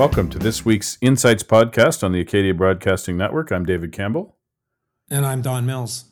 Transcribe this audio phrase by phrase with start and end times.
[0.00, 3.52] Welcome to this week's Insights podcast on the Acadia Broadcasting Network.
[3.52, 4.34] I'm David Campbell.
[5.10, 6.06] And I'm Don Mills.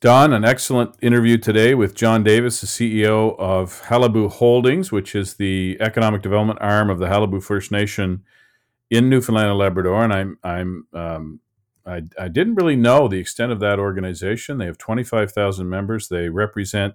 [0.00, 5.34] Don, an excellent interview today with John Davis, the CEO of Qalipu Holdings, which is
[5.34, 8.22] the economic development arm of the Qalipu First Nation
[8.90, 10.04] in Newfoundland and Labrador.
[10.04, 11.40] And I'm, I'm, um,
[11.84, 14.58] I, I didn't really know the extent of that organization.
[14.58, 16.06] They have 25,000 members.
[16.06, 16.94] They represent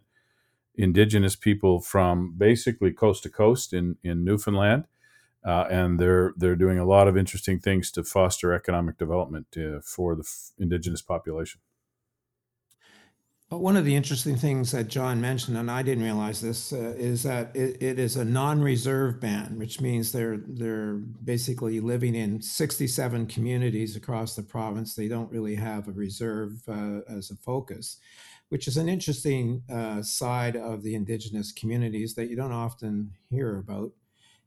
[0.75, 4.85] Indigenous people from basically coast to coast in, in Newfoundland
[5.43, 9.79] uh, and they're they're doing a lot of interesting things to foster economic development uh,
[9.83, 11.61] for the f- indigenous population.
[13.49, 17.23] One of the interesting things that John mentioned, and I didn't realize this, uh, is
[17.23, 23.25] that it, it is a non-reserve band, which means they're they're basically living in 67
[23.25, 24.95] communities across the province.
[24.95, 27.97] They don't really have a reserve uh, as a focus,
[28.47, 33.57] which is an interesting uh, side of the Indigenous communities that you don't often hear
[33.57, 33.91] about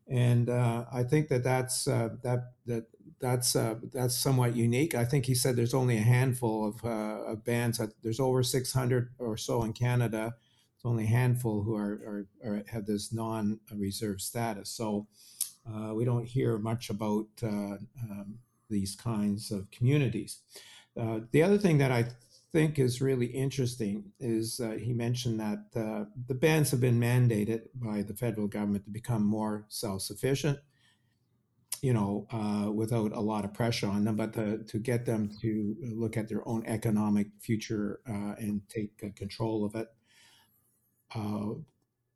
[0.09, 2.87] and uh, I think that that's uh, that that
[3.21, 4.95] that's uh, that's somewhat unique.
[4.95, 7.79] I think he said there's only a handful of, uh, of bands.
[7.79, 10.35] That, there's over 600 or so in Canada.
[10.77, 14.69] It's only a handful who are, are, are have this non-reserve status.
[14.69, 15.07] So
[15.67, 17.77] uh, we don't hear much about uh,
[18.11, 20.41] um, these kinds of communities.
[20.95, 22.05] the other thing that I
[22.55, 27.63] think is really interesting is uh, he mentioned that uh, the bands have been mandated
[27.75, 30.57] by the federal government to become more self-sufficient
[31.83, 35.29] you know uh, without a lot of pressure on them but to, to get them
[35.43, 39.89] to look at their own economic future uh, and take uh, control of it.
[41.13, 41.55] Uh,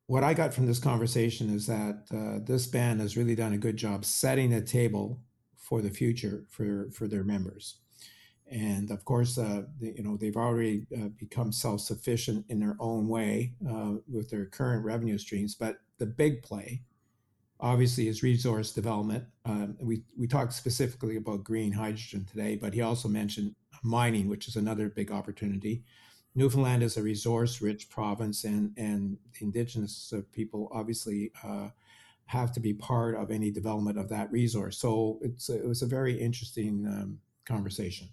[0.07, 2.07] what i got from this conversation is that
[2.47, 5.21] this band has really done a good job setting the table
[5.57, 7.81] for the future for, for their members
[8.51, 13.09] and of course, uh, they, you know they've already uh, become self-sufficient in their own
[13.09, 15.55] way uh, with their current revenue streams.
[15.55, 16.83] But the big play,
[17.61, 19.25] obviously, is resource development.
[19.45, 24.49] Um, we we talked specifically about green hydrogen today, but he also mentioned mining, which
[24.49, 25.85] is another big opportunity.
[26.35, 31.69] Newfoundland is a resource-rich province, and and indigenous uh, people obviously uh,
[32.27, 34.79] have to be part of any development of that resource.
[34.79, 38.09] So it's it was a very interesting um, conversation.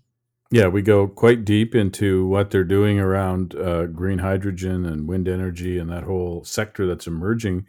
[0.51, 5.27] Yeah, we go quite deep into what they're doing around uh, green hydrogen and wind
[5.27, 7.65] energy and that whole sector that's emerging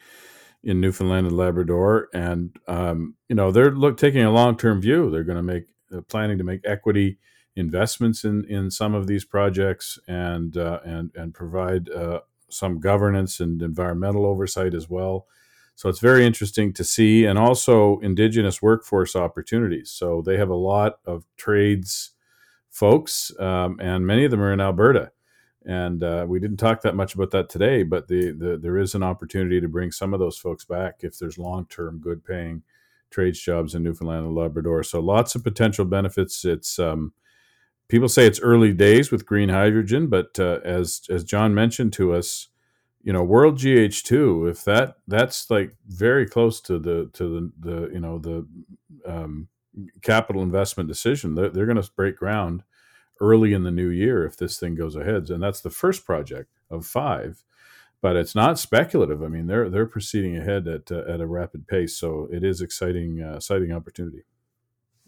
[0.62, 2.08] in Newfoundland and Labrador.
[2.12, 5.10] And um, you know, they're look taking a long term view.
[5.10, 7.18] They're going to make uh, planning to make equity
[7.56, 12.20] investments in in some of these projects and uh, and and provide uh,
[12.50, 15.26] some governance and environmental oversight as well.
[15.76, 19.90] So it's very interesting to see, and also indigenous workforce opportunities.
[19.90, 22.12] So they have a lot of trades
[22.76, 25.10] folks, um, and many of them are in Alberta.
[25.64, 28.94] And uh, we didn't talk that much about that today, but the, the, there is
[28.94, 32.62] an opportunity to bring some of those folks back if there's long term, good paying
[33.10, 34.82] trades jobs in Newfoundland and Labrador.
[34.82, 36.44] So lots of potential benefits.
[36.44, 37.14] It's um,
[37.88, 42.12] people say it's early days with green hydrogen, but uh, as as John mentioned to
[42.12, 42.48] us,
[43.02, 47.52] you know, World GH two, if that that's like very close to the to the
[47.58, 48.46] the you know the
[49.06, 49.48] um,
[50.02, 51.34] capital investment decision.
[51.34, 52.62] They're, they're going to break ground
[53.20, 56.50] early in the new year if this thing goes ahead, and that's the first project
[56.70, 57.44] of five.
[58.02, 59.22] But it's not speculative.
[59.22, 62.60] I mean, they're they're proceeding ahead at uh, at a rapid pace, so it is
[62.60, 64.24] exciting uh, exciting opportunity.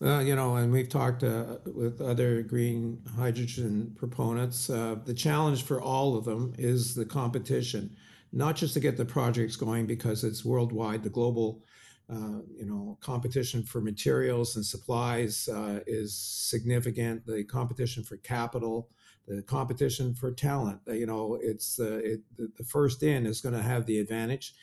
[0.01, 4.71] Well, you know, and we've talked uh, with other green hydrogen proponents.
[4.71, 7.97] Uh, the challenge for all of them is the competition,
[8.33, 11.03] not just to get the projects going because it's worldwide.
[11.03, 11.65] The global
[12.11, 17.27] uh, you know, competition for materials and supplies uh, is significant.
[17.27, 18.89] The competition for capital,
[19.27, 20.81] the competition for talent.
[20.87, 24.55] You know, it's uh, it, the first in is going to have the advantage,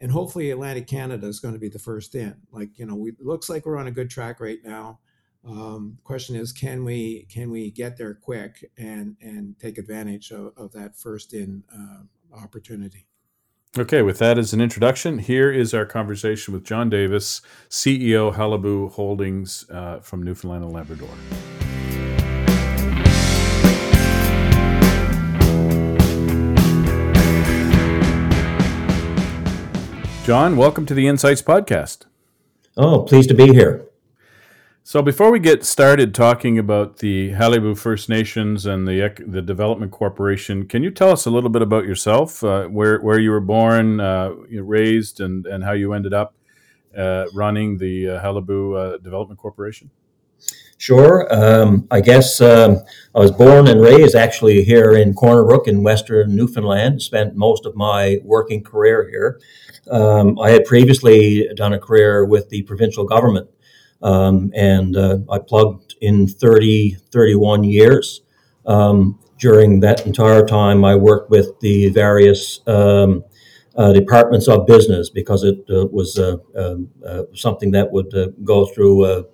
[0.00, 2.34] and hopefully Atlantic Canada is going to be the first in.
[2.50, 5.00] Like you know, we looks like we're on a good track right now.
[5.46, 10.52] Um, question is, can we can we get there quick and and take advantage of,
[10.56, 13.06] of that first in uh, opportunity?
[13.76, 18.92] Okay, with that as an introduction, here is our conversation with John Davis, CEO Qalipu
[18.92, 21.08] Holdings uh, from Newfoundland and Labrador.
[30.24, 32.06] John, welcome to the Insights Podcast.
[32.76, 33.88] Oh, pleased to be here.
[34.86, 39.90] So before we get started talking about the Qalipu First Nations and the the Development
[39.90, 43.40] Corporation, can you tell us a little bit about yourself, uh, where where you were
[43.40, 46.34] born, uh, raised, and and how you ended up
[46.94, 49.90] uh, running the uh, uh, Development Corporation?
[50.76, 51.32] Sure.
[51.34, 52.76] Um, I guess um,
[53.14, 57.00] I was born and raised actually here in Corner Brook in Western Newfoundland.
[57.00, 59.40] Spent most of my working career here.
[59.90, 63.48] Um, I had previously done a career with the provincial government
[64.02, 68.20] Um, and uh, I plugged in 30, 31 years.
[68.66, 73.24] Um, during that entire time, I worked with the various um,
[73.76, 78.28] uh, departments of business because it uh, was uh, um, uh, something that would uh,
[78.44, 79.26] go through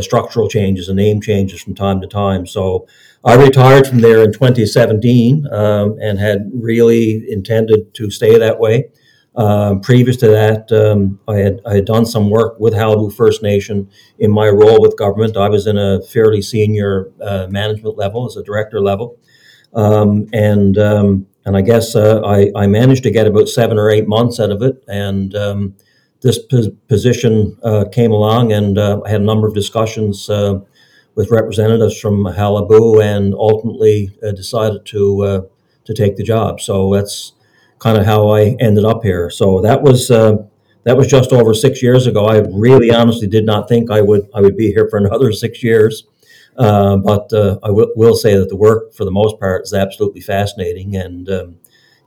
[0.00, 2.46] structural changes and name changes from time to time.
[2.46, 2.86] So
[3.24, 8.90] I retired from there in 2017 um, and had really intended to stay that way.
[9.34, 13.42] Um, previous to that, um, I had I had done some work with Qalipu First
[13.42, 13.88] Nation
[14.18, 15.36] in my role with government.
[15.36, 19.18] I was in a fairly senior uh, management level, as a director level,
[19.72, 23.88] um, and um, and I guess uh, I I managed to get about seven or
[23.88, 24.84] eight months out of it.
[24.86, 25.76] And um,
[26.20, 26.38] this
[26.88, 30.60] position uh, came along, and uh, I had a number of discussions uh,
[31.14, 35.48] with representatives from Qalipu, and ultimately uh, decided to
[35.84, 36.60] to take the job.
[36.60, 37.32] So that's
[37.82, 39.28] kind of how I ended up here.
[39.28, 40.36] So that was uh,
[40.84, 42.26] that was just over six years ago.
[42.26, 45.62] I really honestly did not think I would I would be here for another six
[45.62, 46.04] years.
[46.56, 49.72] Uh, but uh, I w- will say that the work, for the most part, is
[49.72, 51.56] absolutely fascinating, and um,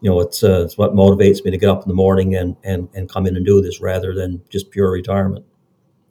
[0.02, 2.56] you know it's, uh, it's what motivates me to get up in the morning and,
[2.64, 5.46] and and come in and do this rather than just pure retirement.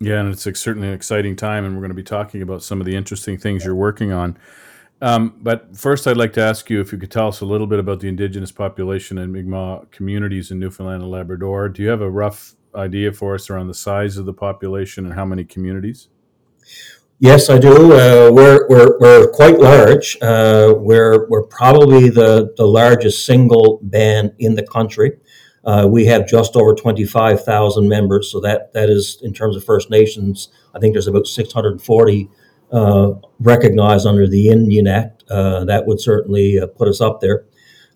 [0.00, 2.80] Yeah, and it's certainly an exciting time, and we're going to be talking about some
[2.80, 4.36] of the interesting things you're working on.
[5.04, 7.66] Um, but first, I'd like to ask you if you could tell us a little
[7.66, 11.68] bit about the indigenous population and Mi'kmaq communities in Newfoundland and Labrador.
[11.68, 15.14] Do you have a rough idea for us around the size of the population and
[15.14, 16.08] how many communities?
[17.18, 17.92] Yes, I do.
[17.92, 20.16] Uh, we're, we're, we're quite large.
[20.22, 25.18] Uh, we're, we're probably the, the largest single band in the country.
[25.66, 28.32] Uh, we have just over 25,000 members.
[28.32, 32.43] So that, that is, in terms of First Nations, I think there's about 640 uh,
[33.40, 35.24] recognized under the Indian Act.
[35.30, 37.44] Uh, that would certainly uh, put us up there.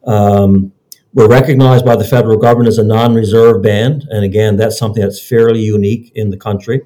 [0.06, 0.72] Um,
[1.14, 5.20] we're recognized by the federal government as a non-reserve band, and again, that's something that's
[5.26, 6.82] fairly unique in the country.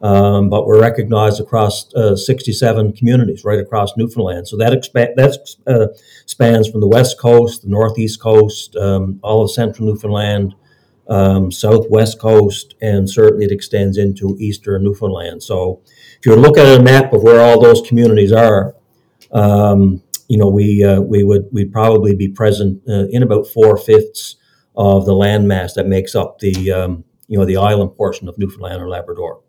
[0.00, 4.46] Um, but we're recognized across uh, 67 communities right across Newfoundland.
[4.46, 5.86] So that that uh,
[6.26, 10.54] spans from the west coast, the northeast coast, um, all of central Newfoundland,
[11.08, 15.42] um, southwest coast, and certainly it extends into eastern Newfoundland.
[15.42, 15.80] So
[16.24, 18.74] if you look at a map of where all those communities are,
[19.32, 23.76] um, you know, we uh, we would we'd probably be present uh, in about four
[23.76, 24.36] fifths
[24.74, 28.80] of the landmass that makes up the um, you know the island portion of Newfoundland
[28.80, 29.42] or Labrador.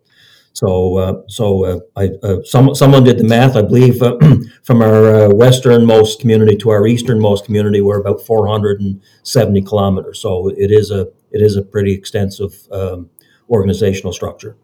[0.52, 3.56] So uh, so uh, I, uh, some, someone did the math.
[3.56, 4.18] I believe uh,
[4.62, 10.20] from our westernmost community to our easternmost community, we're about 470 kilometers.
[10.20, 13.08] So it is a it is a pretty extensive um,
[13.48, 14.58] organizational structure.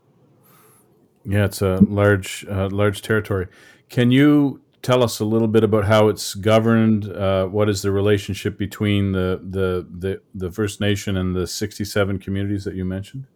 [1.24, 3.46] Yeah, it's a large, uh, large territory.
[3.88, 7.08] Can you tell us a little bit about how it's governed?
[7.08, 12.18] Uh, what is the relationship between the, the the the First Nation and the sixty-seven
[12.18, 13.26] communities that you mentioned?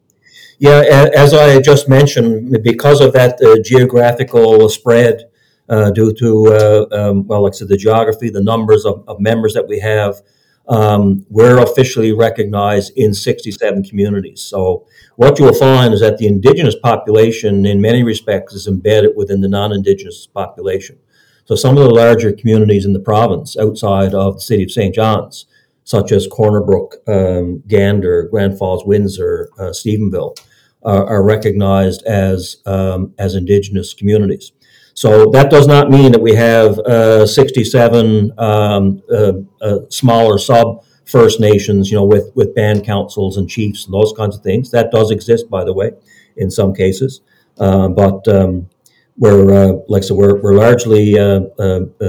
[0.59, 5.31] Yeah, as I just mentioned, because of that uh, geographical spread,
[5.69, 9.21] uh, due to uh, um, well, like I said, the geography, the numbers of, of
[9.21, 10.23] members that we have,
[10.69, 14.43] um, we're officially recognized in 67 communities.
[14.43, 14.87] So
[15.17, 19.49] what you'll find is that the indigenous population, in many respects, is embedded within the
[19.49, 20.99] non-indigenous population.
[21.45, 24.95] So some of the larger communities in the province outside of the city of St.
[24.95, 25.47] John's,
[25.85, 30.37] such as Corner Brook, um, Gander, Grand Falls, Windsor, uh, Stephenville,
[30.85, 34.53] uh, are recognized as um, as indigenous communities.
[34.97, 40.85] So that does not mean that we have uh, 67 um, uh, uh, smaller sub
[41.05, 44.71] First Nations, you know, with, with band councils and chiefs and those kinds of things.
[44.71, 45.93] That does exist, by the way,
[46.39, 47.21] in some cases.
[47.59, 48.71] Uh, but um,
[49.19, 51.43] we're, uh, like I said, we're, we're largely uh,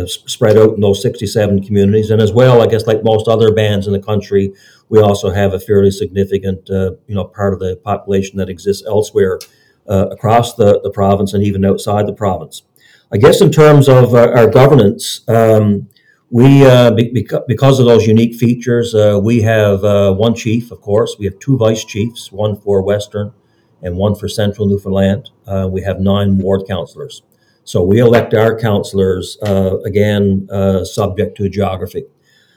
[0.05, 2.09] spread out in those 67 communities.
[2.09, 4.53] And as well, I guess, like most other bands in the country,
[4.87, 9.39] we also have a fairly significant, you know, part of the population that exists elsewhere
[9.87, 12.63] across the, the province and even outside the province.
[13.09, 15.87] I guess in terms of uh, our governance, um,
[16.29, 20.81] we uh, be, because of those unique features, uh, we have uh, one chief, of
[20.81, 21.15] course.
[21.17, 23.31] We have two vice chiefs, one for Western
[23.81, 25.29] and one for Central Newfoundland.
[25.45, 27.21] Uh, we have nine ward councillors.
[27.63, 30.47] So we elect our councillors uh, again,
[30.83, 32.05] subject to geography.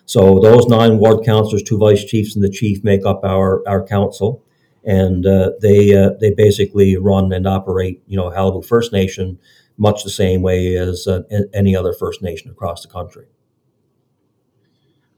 [0.05, 3.85] So those nine ward councillors, two vice chiefs, and the chief make up our our
[3.85, 4.43] council,
[4.85, 5.25] and
[5.61, 9.39] they they basically run and operate, you know, Qalipu First Nation
[9.81, 11.23] much the same way as uh,
[11.55, 13.27] any other First Nation across the country.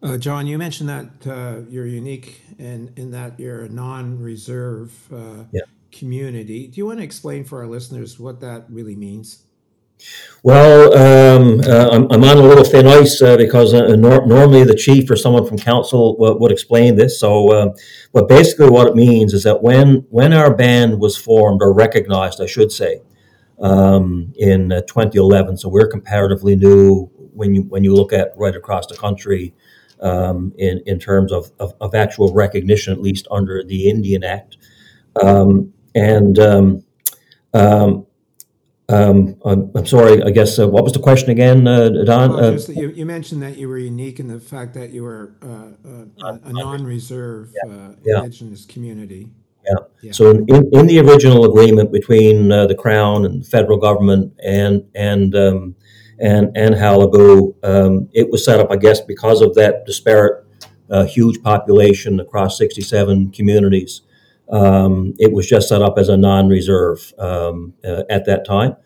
[0.01, 5.45] Uh, John, you mentioned that uh, you're unique in, in that you're a non-reserve uh,
[5.53, 5.63] yeah.
[5.91, 6.69] community.
[6.69, 9.45] Do you want to explain for our listeners what that really means?
[10.43, 14.65] Well, um, uh, I'm, I'm, on a little thin ice uh, because uh, nor- normally
[14.65, 17.21] the chief or someone from council w- would explain this.
[17.21, 17.73] So,
[18.13, 22.41] but basically, what it means is that when when our band was formed or recognized,
[22.41, 23.01] I should say,
[23.63, 25.57] um, in uh, 2011.
[25.57, 29.55] So we're comparatively new when you when you look at right across the country
[30.01, 34.59] um, in in terms of, of, of actual recognition, at least under the Indian Act.
[35.23, 36.85] Um, and um,
[37.55, 38.07] um,
[38.89, 40.23] um, I'm, I'm, sorry.
[40.23, 42.31] I guess uh, what was the question again, uh, Don?
[42.33, 45.35] Well, uh, you, you, mentioned that you were unique in the fact that you were
[45.43, 47.93] uh, uh, a, a non-reserve yeah.
[48.05, 48.19] Yeah.
[48.19, 49.31] indigenous community.
[49.67, 49.75] Yeah.
[50.03, 50.13] yeah.
[50.13, 55.35] So in, in the original agreement between the Crown and the federal government and and
[55.35, 55.77] um,
[56.19, 60.45] and and Qalipu, um, it was set up, I guess, because of that disparate,
[61.07, 64.03] huge population across 67 communities.
[64.53, 68.77] Um, it was just set up as a non-reserve um, uh, at that time.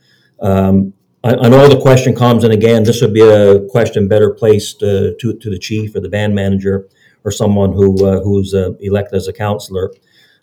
[0.41, 4.31] Um, I, I, know the question comes, and again, this would be a question better
[4.31, 6.89] placed uh, to to the chief or the band manager
[7.25, 9.93] or someone who uh, who's uh, elected as a counselor.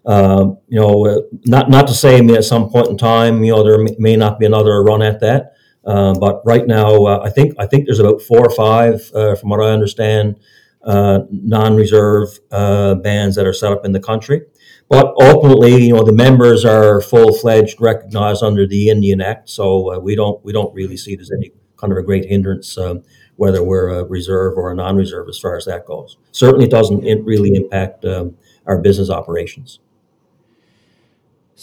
[0.06, 3.64] Um, you know, uh, not not to say at some point in time, you know,
[3.64, 5.54] there may not be another run at that.
[5.86, 9.60] Uh, but right now, I think I think there's about four or five, from what
[9.62, 10.40] I understand,
[10.86, 14.44] non-reserve bands that are set up in the country.
[14.90, 19.94] But ultimately, you know, the members are full fledged, recognized under the Indian Act, so
[19.94, 23.04] uh, we don't we don't really see there's any kind of a great hindrance um,
[23.36, 26.18] whether we're a reserve or a non-reserve as far as that goes.
[26.32, 29.80] Certainly, it doesn't really impact um, our business operations.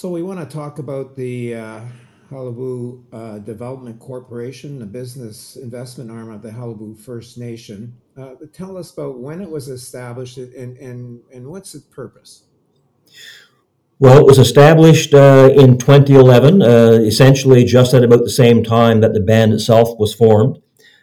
[0.01, 1.81] So we want to talk about the uh,
[2.31, 7.99] Qalipu uh, Development Corporation, the business investment arm of the Qalipu First Nation.
[8.17, 12.45] Uh, tell us about when it was established and, and, and what's its purpose.
[13.99, 16.67] Well, it was established uh, in 2011, uh,
[17.03, 20.63] essentially just at about the same time that the band itself was formed.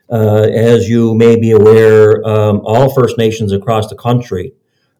[0.10, 4.54] Uh, as you may be aware, um, all First Nations across the country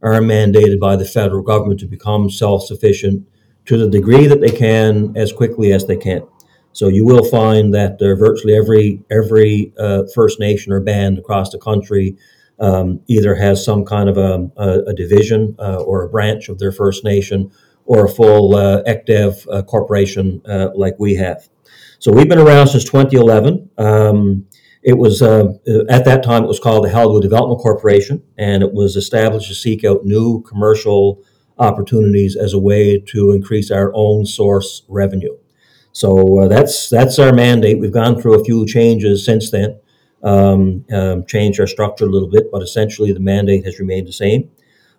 [0.04, 3.28] are mandated by the federal government to become self sufficient
[3.68, 6.28] to the degree that they can as quickly as they can.
[6.74, 11.58] So you will find that virtually every every uh, First Nation or band across the
[11.58, 12.18] country
[12.60, 16.60] um, either has some kind of a, a, a division uh, or a branch of
[16.60, 17.52] their First Nation
[17.86, 21.50] or a full uh, ECDEV uh, corporation uh, like we have.
[22.00, 23.70] So we've been around since 2011.
[23.78, 24.46] Um,
[24.84, 25.54] it was uh,
[25.90, 29.56] at that time it was called the Qalipu Development Corporation, and it was established to
[29.56, 31.24] seek out new commercial
[31.60, 35.36] opportunities as a way to increase our own source revenue.
[35.92, 37.80] So uh, that's that's our mandate.
[37.80, 39.80] We've gone through a few changes since then
[40.24, 44.14] um, um, changed our structure a little bit, but essentially the mandate has remained the
[44.14, 44.50] same.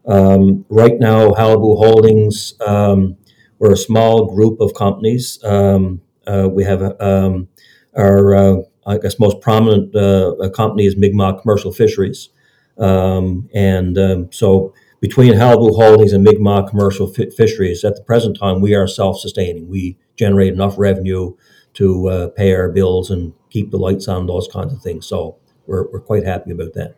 [0.06, 3.16] Um, right now, Qalipu Holdings, um,
[3.58, 5.42] we're a small group of companies.
[5.44, 7.48] Um, uh, we have um,
[7.96, 12.30] our, uh, I guess, most prominent uh, company is Mi'kmaq Commercial Fisheries.
[12.78, 18.74] and so between Qalipu Holdings and Mi'kmaq Commercial F- Fisheries, at the present time, we
[18.74, 19.68] are self sustaining.
[19.68, 21.34] We generate enough revenue
[21.74, 25.06] to uh, pay our bills and keep the lights on, those kinds of things.
[25.06, 25.36] So
[25.66, 26.96] we're, we're quite happy about that.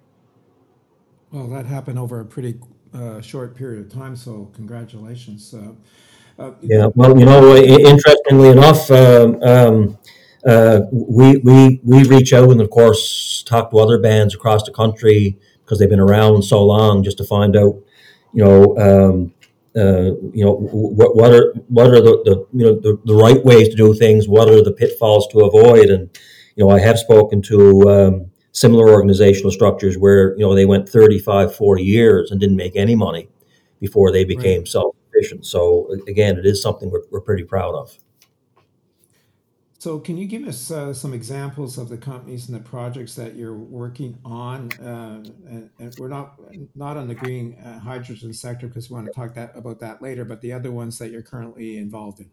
[1.30, 2.59] Well, that happened over a pretty
[2.95, 5.54] uh, short period of time, so congratulations.
[5.54, 5.73] Uh,
[6.42, 9.99] uh yeah, well, you know, interestingly enough, um, um,
[10.47, 14.73] uh, we, we, we reach out and, of course, talk to other bands across the
[14.73, 17.76] country because they've been around so long just to find out,
[18.33, 19.35] you know, um,
[19.77, 23.45] uh, you know what, what are what are the, the you know the, the right
[23.45, 24.29] ways to do things?
[24.29, 25.91] What are the pitfalls to avoid?
[25.91, 26.11] And
[26.61, 30.89] you know i have spoken to um, similar organizational structures where you know they went
[30.89, 33.29] 35 40 years and didn't make any money
[33.81, 34.69] before they became right.
[34.69, 35.47] self-sufficient.
[35.47, 37.97] So again it is something we're, we're pretty proud of
[39.81, 43.35] so, can you give us uh, some examples of the companies and the projects that
[43.35, 44.71] you're working on?
[44.73, 46.39] Uh, and, and, we're not
[46.75, 50.03] not on the green uh, hydrogen sector because we want to talk that about that
[50.03, 52.29] later, but the other ones that you're currently involved in.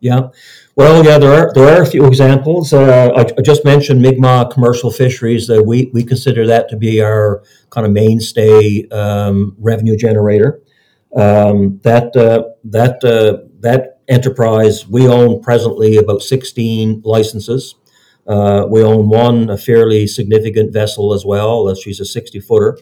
[0.00, 0.28] Yeah,
[0.76, 2.72] well, yeah, there are there are a few examples.
[2.72, 5.50] Uh, I, I, just mentioned Mi'kmaq commercial fisheries.
[5.50, 10.62] Uh, we we consider that to be our kind of mainstay um, revenue generator.
[11.14, 13.02] Um, that uh, that
[13.60, 17.74] that enterprise, we own presently about 16 licenses.
[18.26, 21.68] Uh, we own one, a fairly significant vessel as well.
[21.68, 22.78] Uh, she's a 60 footer.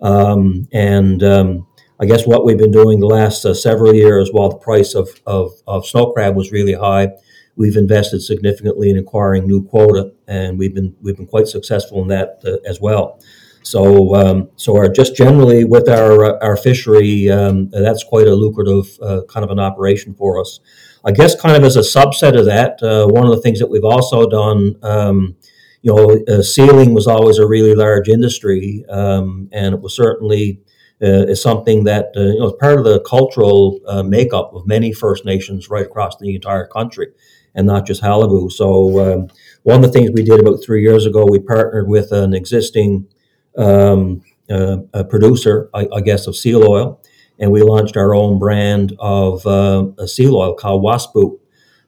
[0.00, 1.66] Um, and um,
[2.00, 5.08] I guess what we've been doing the last uh, several years while the price of,
[5.26, 7.10] of, of, snow crab was really high,
[7.54, 12.08] we've invested significantly in acquiring new quota, and we've been, we've been quite successful in
[12.08, 13.20] that uh, as well.
[13.62, 18.98] So, um, so our, just generally with our our fishery, um, that's quite a lucrative
[19.00, 20.60] uh, kind of an operation for us.
[21.04, 23.68] I guess kind of as a subset of that, uh, one of the things that
[23.70, 25.36] we've also done, um,
[25.82, 30.60] you know, uh, sealing was always a really large industry, um, and it was certainly
[31.02, 34.66] uh, is something that uh, you know is part of the cultural uh, makeup of
[34.66, 37.08] many First Nations right across the entire country.
[37.54, 38.50] and not just Qalipu.
[38.50, 38.68] So
[39.00, 39.28] um,
[39.62, 43.08] one of the things we did about three years ago, we partnered with an existing
[43.56, 47.00] um, uh, producer, I, I, guess, of seal oil,
[47.38, 51.38] and we launched our own brand of uh, seal oil called Waspu.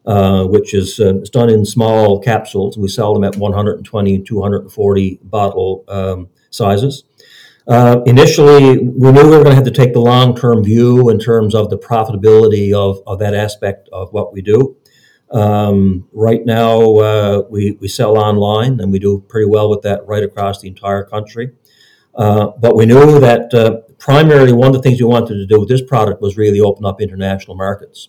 [0.07, 2.77] Uh, which is uh, done in small capsules.
[2.77, 7.05] We sell them at 120 and 240 bottle um, sizes.
[7.67, 11.09] Uh, initially, we knew we were going to have to take the long term view
[11.09, 14.77] in terms of the profitability of, of that aspect of what we do.
[15.35, 20.07] Um, right now, uh, we, we sell online and we do pretty well with that
[20.07, 21.51] right across the entire country.
[22.15, 25.59] Uh, but we knew that uh, primarily one of the things we wanted to do
[25.59, 28.09] with this product was really open up international markets.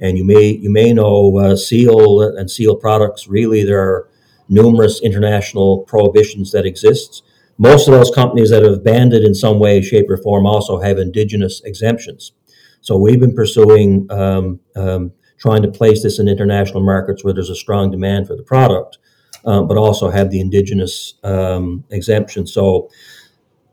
[0.00, 3.28] And you may you may know uh, seal and seal products.
[3.28, 4.08] Really, there are
[4.48, 7.22] numerous international prohibitions that exist.
[7.58, 10.80] Most of those companies that have banned it in some way, shape, or form also
[10.80, 12.32] have indigenous exemptions.
[12.80, 15.12] So we've been pursuing um, um,
[15.42, 18.98] trying to place this in international markets where there's a strong demand for the product,
[19.44, 22.46] uh, but also have the indigenous um, exemption.
[22.46, 22.88] So,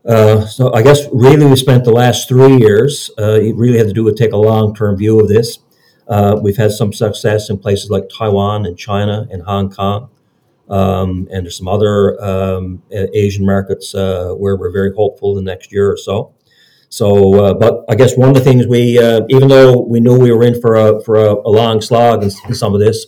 [0.04, 3.12] uh, so I guess really we spent the last three years.
[3.16, 5.60] Uh, it really had to do with take a long term view of this.
[6.08, 10.10] Uh, we've had some success in places like Taiwan and China and Hong Kong.
[10.68, 15.70] Um, and there's some other um, Asian markets uh, where we're very hopeful the next
[15.70, 16.34] year or so.
[16.90, 20.18] So, uh, but I guess one of the things we, uh, even though we knew
[20.18, 23.06] we were in for a for a, a long slog in, in, some of this,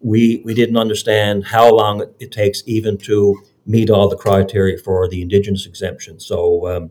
[0.00, 5.08] we we didn't understand how long it takes even to meet all the criteria for
[5.08, 6.20] the indigenous exemption.
[6.20, 6.90] So, um,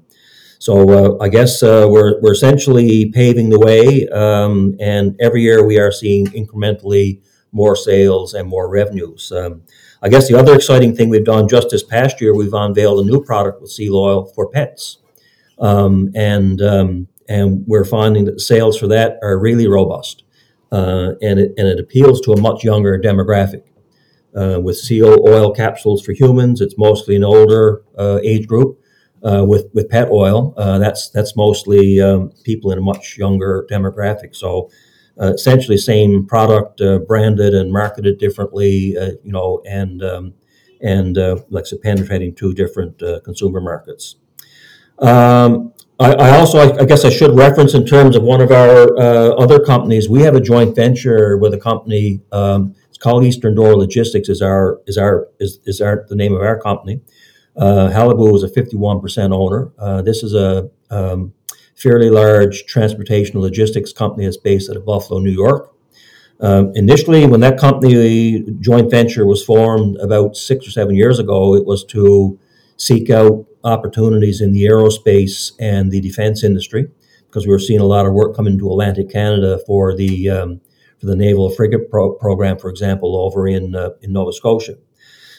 [0.57, 5.63] so uh, I guess uh, we're we're essentially paving the way, um, and every year
[5.63, 7.21] we are seeing incrementally
[7.51, 9.31] more sales and more revenues.
[9.31, 9.61] Um,
[10.01, 13.07] I guess the other exciting thing we've done just this past year, we've unveiled a
[13.07, 14.97] new product with seal oil for pets,
[15.61, 20.23] um, and um, and we're finding that sales for that are really robust,
[20.71, 23.63] uh, and it and it appeals to a much younger demographic.
[24.33, 28.79] Uh, with seal oil capsules for humans, it's mostly an older uh, age group.
[29.23, 33.67] Uh, with with pet oil, uh, that's that's mostly um, people in a much younger
[33.69, 34.35] demographic.
[34.35, 34.71] So
[35.21, 40.33] uh, essentially same product branded and marketed differently, you know, and um,
[40.81, 44.15] and uh, like I said, penetrating two different uh, consumer markets.
[44.99, 48.51] Um, I, I, also, I, I, guess, I should reference in terms of one of
[48.51, 50.09] our uh, other companies.
[50.09, 52.21] We have a joint venture with a company.
[52.31, 54.27] Um, it's called Eastern Door Logistics.
[54.29, 57.01] is our is our is, is our the name of our company.
[57.57, 59.71] Qalipu is a fifty one percent owner.
[60.03, 61.33] this is a um,
[61.75, 65.73] fairly large transportation logistics company that's based out of Buffalo, New York.
[66.39, 71.55] Um, initially, when that company joint venture was formed about six or seven years ago,
[71.55, 72.39] it was to
[72.77, 76.89] seek out opportunities in the aerospace and the defense industry
[77.27, 80.61] because we were seeing a lot of work coming to Atlantic Canada for the um,
[80.99, 84.75] for the naval frigate pro- program, for example, over in uh, in Nova Scotia.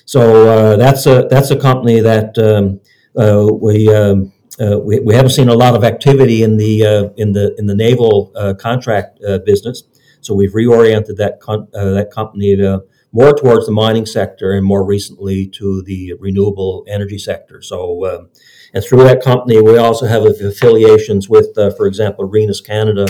[0.04, 2.80] So uh, that's a that's a company that um,
[3.16, 7.08] uh, we um, uh, we, we haven't seen a lot of activity in the uh,
[7.16, 9.84] in the in the naval uh, contract business.
[10.20, 14.84] So we've reoriented that con- that company to more towards the mining sector and more
[14.84, 17.60] recently to the renewable energy sector.
[17.60, 18.30] So um,
[18.74, 23.06] and through that company, we also have affiliations with, uh, for example, Rhenus Canada,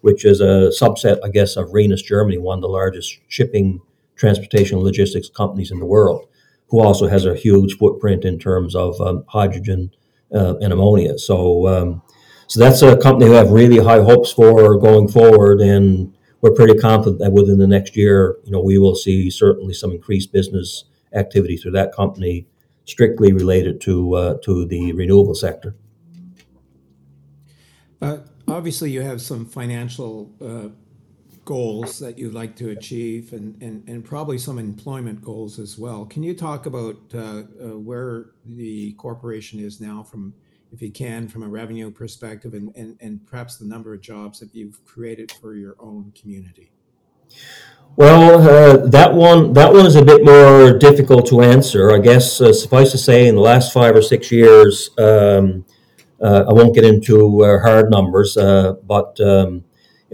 [0.00, 3.80] which is a subset, I guess, of Rhenus Germany, one of the largest shipping,
[4.16, 6.26] transportation, logistics companies in the world,
[6.68, 9.92] who also has a huge footprint in terms of um, hydrogen
[10.34, 11.16] uh, and ammonia.
[11.18, 12.02] So, um,
[12.48, 16.13] so that's a company who have really high hopes for going forward, and
[16.44, 19.90] we're pretty confident that within the next year, you know, we will see certainly some
[19.90, 22.46] increased business activity through that company,
[22.84, 25.74] strictly related to uh, to the renewable sector.
[28.02, 30.68] Uh, obviously, you have some financial uh,
[31.46, 36.04] goals that you'd like to achieve and, and, and probably some employment goals as well.
[36.04, 40.34] Can you talk about uh, uh, where the corporation is now from,
[40.74, 44.40] if you can, from a revenue perspective and, and, and perhaps the number of jobs
[44.40, 46.72] that you've created for your own community?
[47.96, 51.92] Well, uh, that one that one is a bit more difficult to answer.
[51.92, 55.64] I guess uh, suffice to say, in the last five or six years, um,
[56.20, 59.64] uh, I won't get into uh, hard numbers, but um,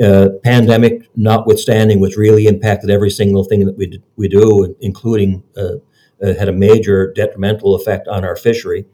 [0.03, 5.75] uh, pandemic notwithstanding, which really impacted every single thing that we, we do, including uh,
[6.23, 8.87] uh, had a major detrimental effect on our fishery.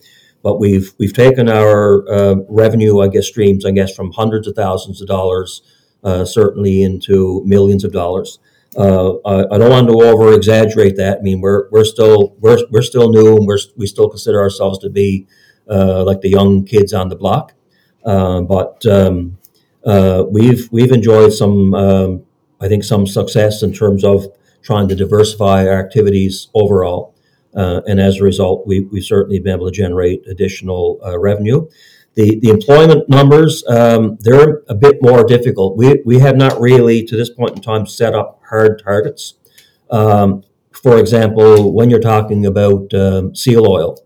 [0.46, 4.54] But we've we've taken our uh, revenue, I guess, streams, I guess, from hundreds of
[4.54, 5.60] thousands of dollars,
[6.04, 8.38] uh, certainly into millions of dollars.
[8.78, 11.18] Uh, I, I, don't want to over exaggerate that.
[11.18, 14.78] I mean, we're we're still we're we're still new, and we're we still consider ourselves
[14.84, 15.26] to be
[15.66, 17.52] like the young kids on the block.
[18.04, 19.38] but um,
[19.84, 22.24] uh, we've we've enjoyed some, um,
[22.60, 24.26] I think, some success in terms of
[24.62, 27.15] trying to diversify our activities overall.
[27.56, 31.66] Uh, and as a result, we, we've certainly been able to generate additional uh, revenue.
[32.14, 35.76] The, the employment numbers, um, they're a bit more difficult.
[35.76, 39.34] We, we have not really, to this point in time, set up hard targets.
[39.90, 40.42] Um,
[40.72, 43.98] for example, when you're talking about um, seal oil,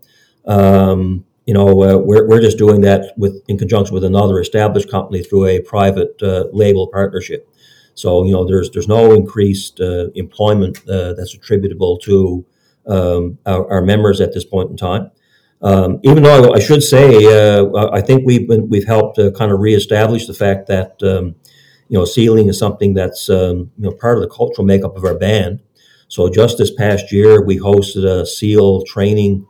[0.45, 4.89] um, you know, uh, we're, we're just doing that with in conjunction with another established
[4.89, 7.47] company through a private uh, label partnership.
[7.95, 12.45] So, you know, there's there's no increased uh, employment uh, that's attributable to
[12.87, 15.11] um, our, our, members at this point in time.
[15.61, 19.59] Um, even though I, should say, uh, I think we've been, we've helped kind of
[19.59, 21.35] reestablish the fact that um,
[21.87, 25.03] you know sealing is something that's um, you know part of the cultural makeup of
[25.03, 25.61] our band.
[26.07, 29.45] So just this past year, we hosted a SEAL training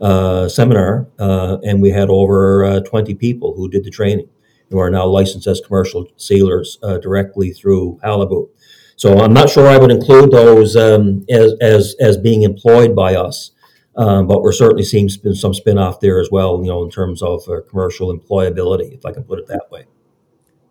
[0.00, 4.28] uh, seminar, uh, and we had over uh, 20 people who did the training,
[4.70, 8.48] who are now licensed as commercial sealers uh, directly through Qalipu.
[8.96, 13.14] So I'm not sure I would include those um, as, as, as being employed by
[13.16, 13.50] us,
[13.96, 16.90] um, but we're certainly seeing spin, some spin off there as well, you know, in
[16.90, 19.86] terms of uh, commercial employability, if I can put it that way.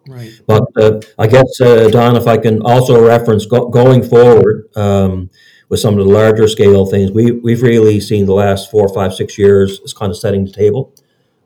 [0.08, 0.32] Right.
[0.48, 5.30] But uh, I guess, uh, Don, if I can also reference go- going forward um,
[5.70, 9.14] with some of the larger scale things, we, we've really seen the last four, five,
[9.14, 10.94] six years is kind of setting the table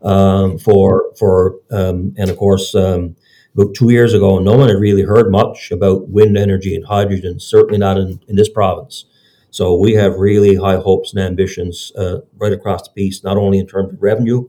[0.02, 3.16] um, for, for um, and of course, um,
[3.58, 7.40] about two years ago, no one had really heard much about wind energy and hydrogen,
[7.40, 9.06] certainly not in, in this province.
[9.50, 13.58] So we have really high hopes and ambitions uh, right across the piece, not only
[13.58, 14.48] in terms of revenue,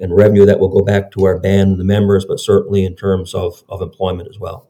[0.00, 2.96] and revenue that will go back to our band and the members, but certainly in
[2.96, 4.68] terms of, of employment as well.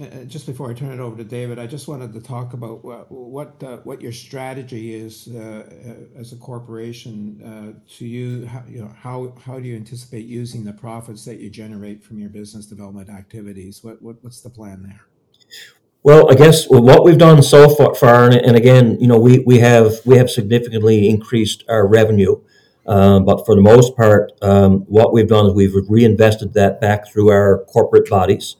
[0.00, 2.54] Uh, uh, just before I turn it over to David, I just wanted to talk
[2.54, 7.42] about what what, uh, what your strategy is uh, uh as a corporation.
[7.44, 11.38] Uh, to you, how, you know, how how do you anticipate using the profits that
[11.38, 13.84] you generate from your business development activities?
[13.84, 15.02] What, what what's the plan there?
[16.02, 19.58] Well, I guess what we've done so far, and, and again, you know, we, we
[19.58, 22.40] have we have significantly increased our revenue
[22.86, 27.06] um, but for the most part, um, what we've done is we've reinvested that back
[27.06, 28.56] through our corporate bodies.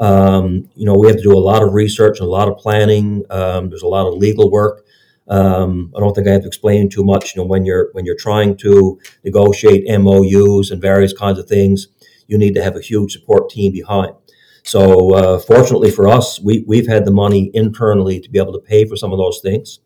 [0.00, 3.24] Um, you know, we have to do a lot of research a lot of planning.
[3.30, 4.84] Um, there's a lot of legal work.
[5.28, 7.36] Um, I don't think I have to explain too much.
[7.36, 11.88] You know, when you're when you're trying to negotiate MOUs and various kinds of things,
[12.26, 14.14] you need to have a huge support team behind.
[14.62, 18.60] So, uh, fortunately for us, we, we've had the money internally to be able to
[18.60, 19.80] pay for some of those things.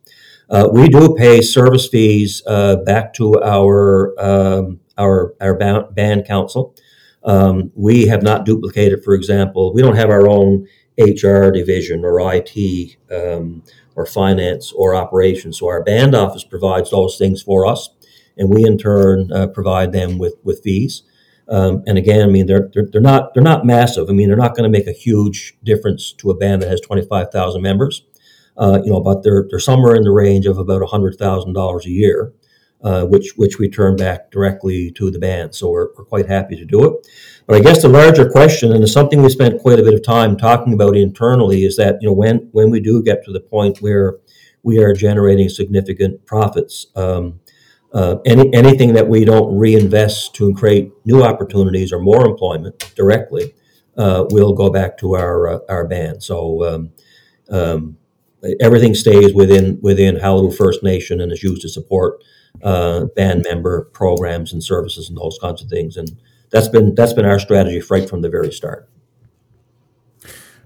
[0.51, 6.75] Uh, we do pay service fees uh, back to our um, our our band council.
[7.25, 10.67] Um, we have not duplicated, for example, we don't have our own
[10.99, 13.63] HR division or IT um,
[13.97, 15.59] or finance or operations.
[15.59, 17.91] So our band office provides those things for us,
[18.37, 21.03] and we in turn uh, provide them with with fees.
[21.49, 24.09] Um, and again, I mean they're, they're, they're not they're not massive.
[24.09, 26.81] I mean they're not going to make a huge difference to a band that has
[26.81, 28.03] twenty five thousand members
[28.57, 32.33] uh, you know, but they're, they're somewhere in the range of about $100,000 a year,
[32.85, 35.55] uh, which, which we turn back directly to the band.
[35.55, 37.09] So we're, we're quite happy to do it.
[37.47, 40.03] But I guess the larger question, and it's something we spent quite a bit of
[40.05, 43.41] time talking about internally, is that, you know, when, when we do get to the
[43.41, 44.19] point where
[44.63, 47.41] we are generating significant profits, um,
[47.93, 53.55] uh, any, anything that we don't reinvest to create new opportunities or more employment directly
[53.97, 56.23] uh, will go back to our uh, our band.
[56.23, 56.93] So um,
[57.49, 57.97] um,
[58.61, 62.23] everything stays within within Qalipu First Nation and is used to support
[62.63, 65.97] uh, band member programs and services and those kinds of things.
[65.97, 66.17] And
[66.51, 68.89] that's been that's been our strategy right from the very start.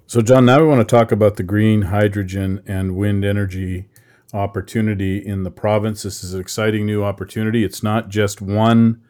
[0.06, 3.88] So, John, now we want to talk about the green hydrogen and wind energy
[4.32, 6.02] opportunity in the province.
[6.02, 7.64] This is an exciting new opportunity.
[7.64, 9.02] It's not just one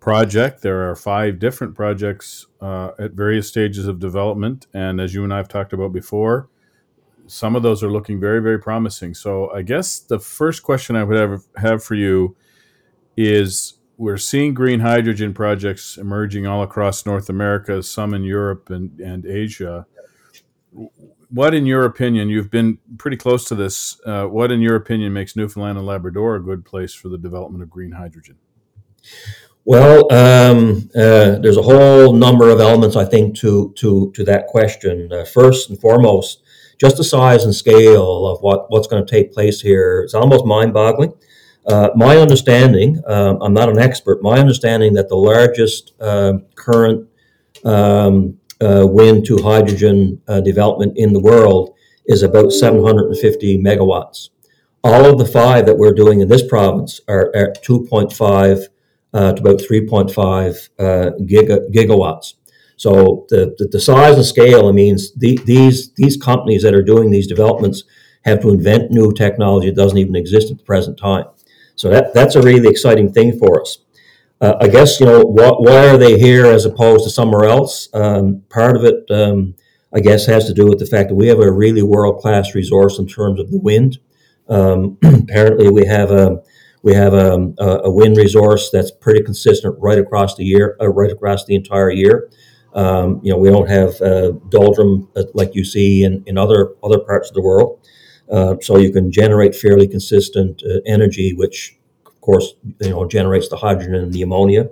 [0.00, 0.62] project.
[0.62, 4.66] There are five different projects uh, at various stages of development.
[4.72, 6.48] And as you and I have talked about before,
[7.26, 9.14] some of those are looking very, very promising.
[9.14, 12.36] So I guess the first question I would have, have for you
[13.16, 19.00] is we're seeing green hydrogen projects emerging all across North America, some in Europe and,
[19.00, 19.86] and Asia.
[21.30, 25.12] What, in your opinion, you've been pretty close to this, uh, what, in your opinion,
[25.12, 28.36] makes Newfoundland and Labrador a good place for the development of green hydrogen?
[29.64, 34.46] Well, um, uh, there's a whole number of elements, I think, to to to that
[34.46, 35.12] question.
[35.12, 36.42] Uh, first and foremost,
[36.78, 40.44] just the size and scale of what, what's going to take place here is almost
[40.44, 41.12] mind boggling.
[41.66, 47.08] Uh, my understanding, um, I'm not an expert, my understanding that the largest uh, current
[47.64, 51.74] um, uh, wind to hydrogen uh, development in the world
[52.06, 54.30] is about 750 megawatts.
[54.84, 58.68] All of the five that we're doing in this province are at 2.5
[59.12, 62.34] uh, to about 3.5 uh, giga, gigawatts.
[62.76, 66.82] So the, the, the size and scale, I mean, the, these these companies that are
[66.82, 67.84] doing these developments
[68.24, 71.24] have to invent new technology that doesn't even exist at the present time.
[71.76, 73.78] So that, that's a really exciting thing for us.
[74.40, 77.88] Uh, I guess, you know, wh- why are they here as opposed to somewhere else?
[77.94, 79.54] Um, part of it, um,
[79.94, 82.54] I guess, has to do with the fact that we have a really world class
[82.54, 83.98] resource in terms of the wind.
[84.48, 86.42] Um, apparently, we have a
[86.82, 91.10] we have a, a, wind resource that's pretty consistent right across the year, uh, right
[91.10, 92.30] across the entire year.
[92.76, 96.74] Um, you know, we don't have uh, doldrum uh, like you see in, in other
[96.84, 97.80] other parts of the world.
[98.30, 103.48] Uh, so you can generate fairly consistent uh, energy, which of course you know generates
[103.48, 104.68] the hydrogen and the ammonia.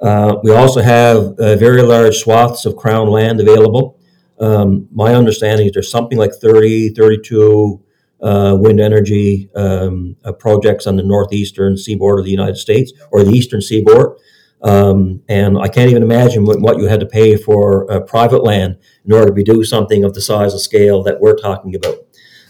[0.00, 3.98] Uh, we also have uh, very large swaths of crown land available.
[4.40, 7.80] Um, my understanding is there's something like 30, 32
[8.20, 13.22] uh, wind energy um, uh, projects on the northeastern seaboard of the United States or
[13.22, 14.16] the eastern seaboard.
[14.62, 18.78] Um, and I can't even imagine what, what you had to pay for private land
[19.04, 21.96] in order to do something of the size and scale that we're talking about.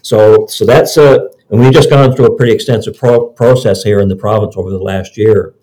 [0.02, 4.00] So, so that's a, and we've just gone through a pretty extensive pro- process here
[4.00, 5.54] in the province over the last year.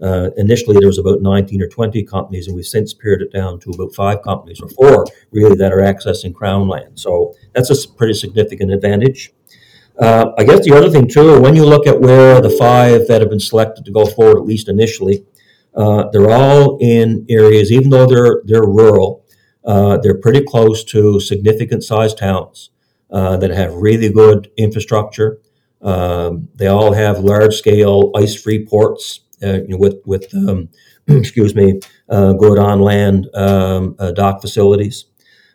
[0.00, 3.58] Uh, initially, there was about 19 or 20 companies, and we've since pared it down
[3.60, 7.00] to about five companies or four, really, that are accessing Crown land.
[7.00, 9.32] So that's a pretty significant advantage.
[9.98, 13.20] Uh, I guess the other thing, too, when you look at where the five that
[13.20, 15.24] have been selected to go forward, at least initially,
[15.78, 19.24] uh, they're all in areas, even though they're, they're rural,
[19.64, 22.70] uh, they're pretty close to significant sized towns
[23.10, 25.38] uh, that have really good infrastructure.
[25.80, 30.70] Um, they all have large scale ice free ports uh, with, with um,
[31.06, 35.04] excuse me, uh, good on land um, uh, dock facilities.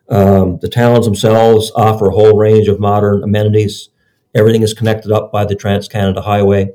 [0.09, 3.89] Um, the towns themselves offer a whole range of modern amenities.
[4.33, 6.69] Everything is connected up by the Trans Canada Highway.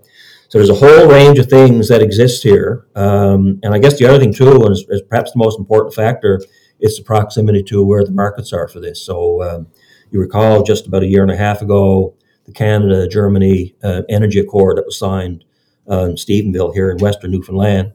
[0.49, 2.87] So there's a whole range of things that exist here.
[2.95, 5.95] Um, and I guess the other thing, too, and is, is, perhaps the most important
[5.95, 6.41] factor,
[6.81, 9.05] is the proximity to where the markets are for this.
[9.05, 9.67] So um,
[10.11, 12.15] you recall just about a year and a half ago,
[12.47, 15.45] the Canada Germany uh, Energy Accord that was signed
[15.91, 17.93] uh, in Stephenville here in Western Newfoundland.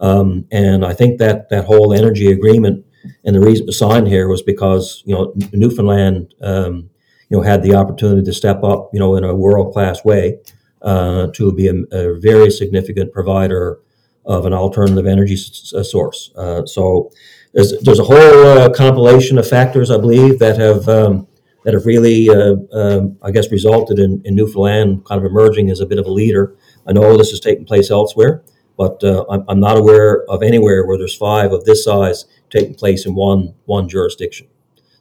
[0.00, 2.84] Um, and I think that that whole energy agreement
[3.24, 6.90] and the reason it was signed here was because you know Newfoundland um,
[7.28, 10.38] you know had the opportunity to step up you know in a world class way
[10.82, 13.78] uh, to be a, a, very significant provider
[14.24, 16.30] of an alternative energy s- source.
[16.36, 17.10] Uh, so
[17.52, 21.28] there's there's a whole uh, compilation of factors I believe that have um,
[21.64, 25.80] that have really, uh, um, I guess, resulted in, in, Newfoundland kind of emerging as
[25.80, 26.56] a bit of a leader.
[26.86, 28.42] I know this is taking place elsewhere,
[28.76, 32.74] but uh, I'm, I'm, not aware of anywhere where there's five of this size taking
[32.74, 34.48] place in one one jurisdiction.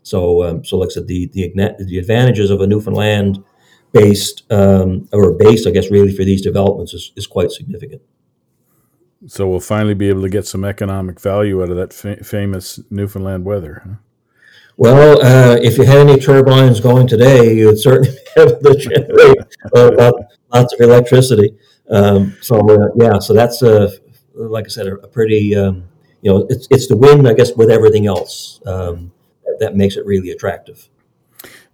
[0.04, 3.44] So, um, so like I said, the, the the advantages of a Newfoundland
[3.92, 8.02] based um, or base, I guess, really for these developments is, is quite significant.
[9.28, 12.80] So we'll finally be able to get some economic value out of that fa- famous
[12.90, 13.82] Newfoundland weather.
[13.86, 13.96] Huh?
[14.78, 18.76] Well, uh, if you had any turbines going today, you would certainly be able to
[18.76, 19.38] generate
[19.76, 20.12] uh,
[20.52, 21.56] lots of electricity.
[21.90, 23.92] Um, so uh, yeah, so that's a
[24.34, 25.84] like I said, a, a pretty um,
[26.22, 29.12] you know it's it's the wind, I guess, with everything else um,
[29.46, 30.90] that, that, makes it really attractive.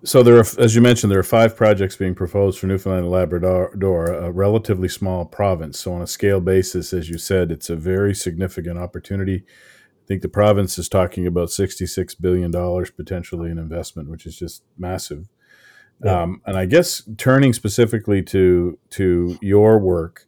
[0.03, 3.11] So there are, as you mentioned, there are five projects being proposed for Newfoundland and
[3.11, 5.79] Labrador, a relatively small province.
[5.79, 9.43] So on a scale basis, as you said, it's a very significant opportunity
[10.07, 12.49] I think the province is talking about $66 billion
[12.95, 15.27] potentially in investment, which is just massive.
[16.01, 16.21] Yeah.
[16.21, 20.25] Um, and I guess turning specifically to to your work,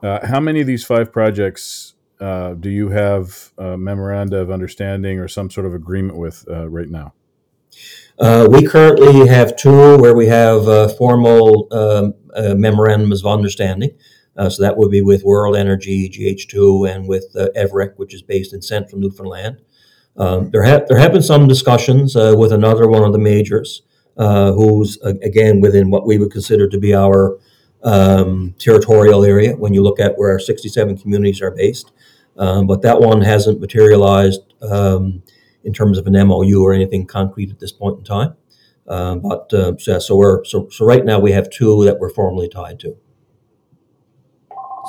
[0.00, 5.18] uh, how many of these five projects uh, do you have a memoranda of understanding
[5.18, 7.12] or some sort of agreement with uh, right now?
[8.18, 13.90] Uh, we currently have two where we have uh, formal um, uh, memorandums of understanding.
[14.36, 18.22] Uh, so that would be with World Energy, GH2, and with uh, EVREC, which is
[18.22, 19.60] based in central Newfoundland.
[20.16, 23.82] Um, there, have, there have been some discussions uh, with another one of the majors,
[24.16, 27.38] who's, again, within what we would consider to be our
[27.82, 31.92] um, territorial area when you look at where our 67 communities are based.
[32.38, 35.22] Um, but that one hasn't materialized um,
[35.66, 38.34] in terms of an MOU or anything concrete at this point in time.
[38.88, 42.08] Um, but uh, so, so, we're, so, so right now we have two that we're
[42.08, 42.96] formally tied to.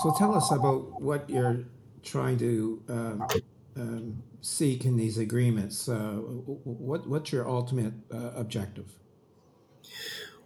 [0.03, 1.65] So tell us about what you're
[2.03, 3.27] trying to um,
[3.75, 5.89] um, seek in these agreements.
[5.89, 8.93] Uh, what, what's your ultimate uh, objective?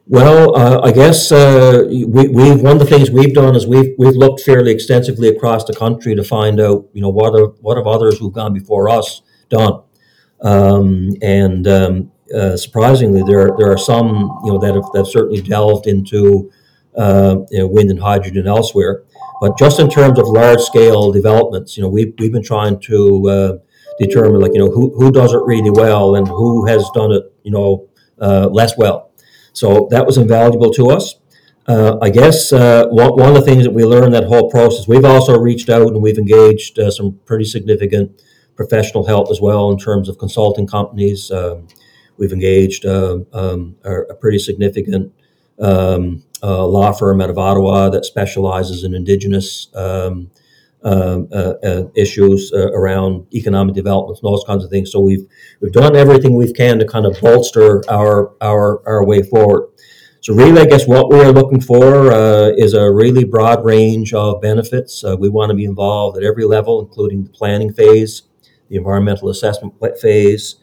[0.07, 3.93] Well, uh, I guess uh, we, we one of the things we've done is we've
[3.99, 7.77] we've looked fairly extensively across the country to find out, you know, what are what
[7.77, 9.83] have others who've gone before us done,
[10.41, 15.41] um, and um, uh, surprisingly, there there are some you know that have that certainly
[15.41, 16.51] delved into
[16.97, 19.03] uh, you know, wind and hydrogen elsewhere.
[19.39, 23.29] But just in terms of large scale developments, you know, we've, we've been trying to
[23.29, 23.57] uh,
[23.99, 27.23] determine like, you know, who, who does it really well and who has done it,
[27.43, 27.87] you know,
[28.19, 29.11] uh, less well.
[29.53, 31.15] So that was invaluable to us.
[31.67, 34.87] Uh, I guess uh, one, one of the things that we learned that whole process,
[34.87, 38.21] we've also reached out and we've engaged some pretty significant
[38.61, 41.31] professional help as well in terms of consulting companies.
[41.31, 41.67] Um,
[42.17, 45.13] we've engaged uh, um, a, a, pretty significant
[45.59, 50.29] um, uh, law firm out of Ottawa that specializes in Indigenous um,
[50.83, 54.91] um, uh, uh, issues uh, around economic development and those kinds of things.
[54.91, 55.27] So we've
[55.59, 59.69] we've done everything we can to kind of bolster our our our way forward.
[60.21, 64.39] So really, I guess what we're looking for uh, is a really broad range of
[64.39, 65.03] benefits.
[65.03, 68.21] Uh, we want to be involved at every level, including the planning phase,
[68.71, 70.55] the environmental assessment phase,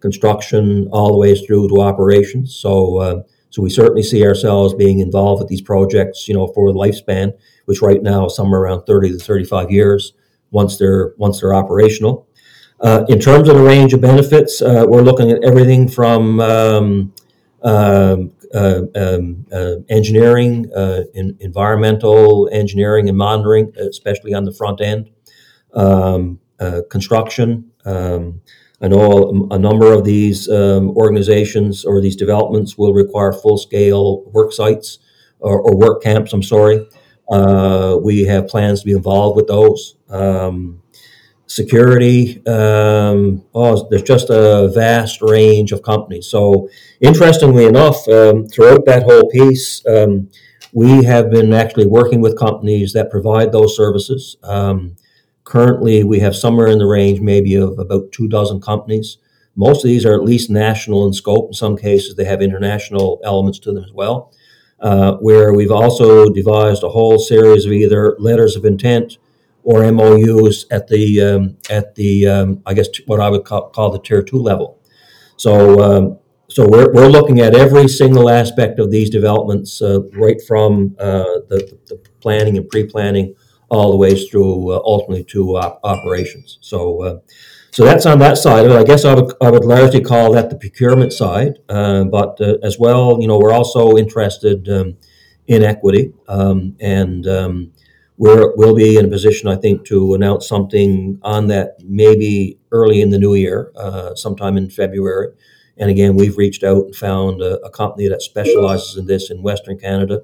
[0.00, 2.54] construction, all the way through to operations.
[2.54, 6.70] So, uh, so we certainly see ourselves being involved with these projects, you know, for
[6.70, 7.32] the lifespan
[7.66, 10.12] which right now is somewhere around 30 to 35 years
[10.50, 12.28] once they're once they're operational.
[12.80, 17.14] Uh, in terms of the range of benefits, uh, we're looking at everything from um,
[17.62, 24.82] um uh, um, uh, engineering, uh, in, environmental engineering and monitoring, especially on the front
[24.82, 25.08] end,
[25.72, 26.51] um, uh,
[26.90, 27.70] construction.
[27.84, 28.42] Um,
[28.80, 33.56] I know a, a, number of these um, organizations or these developments will require full
[33.56, 34.98] scale work sites
[35.38, 36.86] or, or work camps, I'm sorry.
[37.30, 39.96] Uh, we have plans to be involved with those.
[40.08, 40.82] Um,
[41.46, 46.26] security, um, oh, there's just a vast range of companies.
[46.26, 46.68] So,
[47.00, 50.28] interestingly enough, um, throughout that whole piece, um,
[50.72, 54.36] we have been actually working with companies that provide those services.
[54.42, 54.96] Um,
[55.52, 59.18] currently, we have somewhere in the range maybe of about two dozen companies.
[59.54, 61.48] Most of these are at least national in scope.
[61.48, 64.32] In some cases, they have international elements to them as well
[64.82, 69.18] uh, where we've also devised a whole series of either letters of intent
[69.62, 73.90] or MOUs at the um, at the um, I guess what I would call, call
[73.90, 74.80] the tier two level.
[75.36, 80.36] So um, so we're, we're looking at every single aspect of these developments, uh, right
[80.46, 83.34] from uh, the, the, planning and pre-planning
[83.72, 86.58] all the way through uh, ultimately to operations.
[86.60, 87.18] So uh,
[87.72, 88.76] so that's on that side of it.
[88.76, 91.58] I guess I would, I would largely call that the procurement side.
[91.70, 94.98] Uh, but uh, as well, you know, we're also interested um,
[95.46, 96.12] in equity.
[96.28, 97.72] Um, and um,
[98.18, 103.00] we're, we'll be in a position, I think, to announce something on that maybe early
[103.00, 105.28] in the new year, uh, sometime in February.
[105.78, 109.42] And again, we've reached out and found a, a company that specializes in this in
[109.42, 110.20] Western Canada.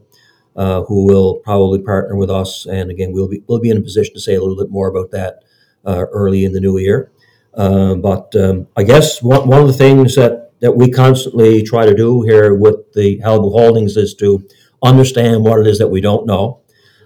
[0.56, 2.66] Uh, who will probably partner with us?
[2.66, 4.88] And again, we'll be we'll be in a position to say a little bit more
[4.88, 5.44] about that
[5.84, 7.12] uh, early in the new year.
[7.54, 11.86] Uh, but um, I guess one, one of the things that, that we constantly try
[11.86, 14.46] to do here with the Qalipu Holdings is to
[14.82, 16.60] understand what it is that we don't know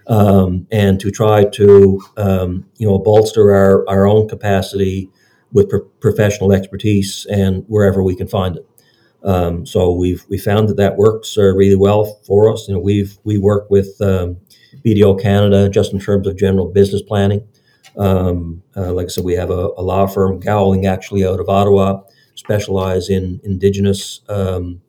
[0.06, 5.10] um, and to try to um, you know bolster our, our own capacity
[5.52, 8.66] with pro- professional expertise and wherever we can find it.
[9.24, 12.68] Um, so we've we found that that works uh, really well for us.
[12.68, 14.36] You know, we've we work with um,
[14.84, 17.46] BDO Canada just in terms of general business planning.
[17.96, 21.48] Um, uh, like I said, we have a, a, law firm, Gowling, actually out of
[21.48, 22.00] Ottawa,
[22.34, 24.80] specialize in indigenous, um,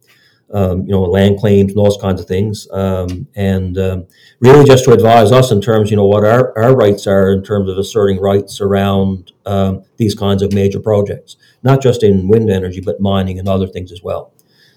[0.53, 4.07] um, you know, land claims and those kinds of things, um, and um,
[4.39, 7.43] really just to advise us in terms, you know, what our, our rights are in
[7.43, 12.49] terms of asserting rights around um, these kinds of major projects, not just in wind
[12.49, 14.33] energy, but mining and other things as well.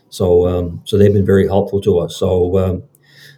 [0.09, 2.17] So, so they've been very helpful to us.
[2.17, 2.83] So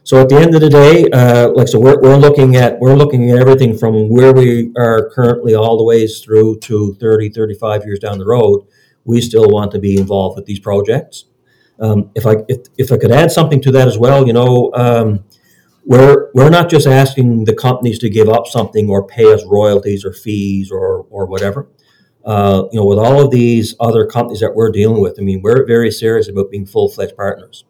[0.08, 2.94] so at the end of the day, uh, like so, we're, we're looking at we're
[2.94, 7.84] looking at everything from where we are currently all the ways through to 30, 35
[7.84, 8.66] years down the road.
[9.04, 11.26] We still want to be involved with these projects.
[11.80, 14.72] Um, if I if, if I could add something to that as well, you know,
[14.74, 15.24] um,
[15.84, 20.04] we're we're not just asking the companies to give up something or pay us royalties
[20.04, 21.68] or fees or or whatever.
[22.24, 25.40] Uh, you know, with all of these other companies that we're dealing with, I mean,
[25.40, 27.64] we're very serious about being full fledged partners.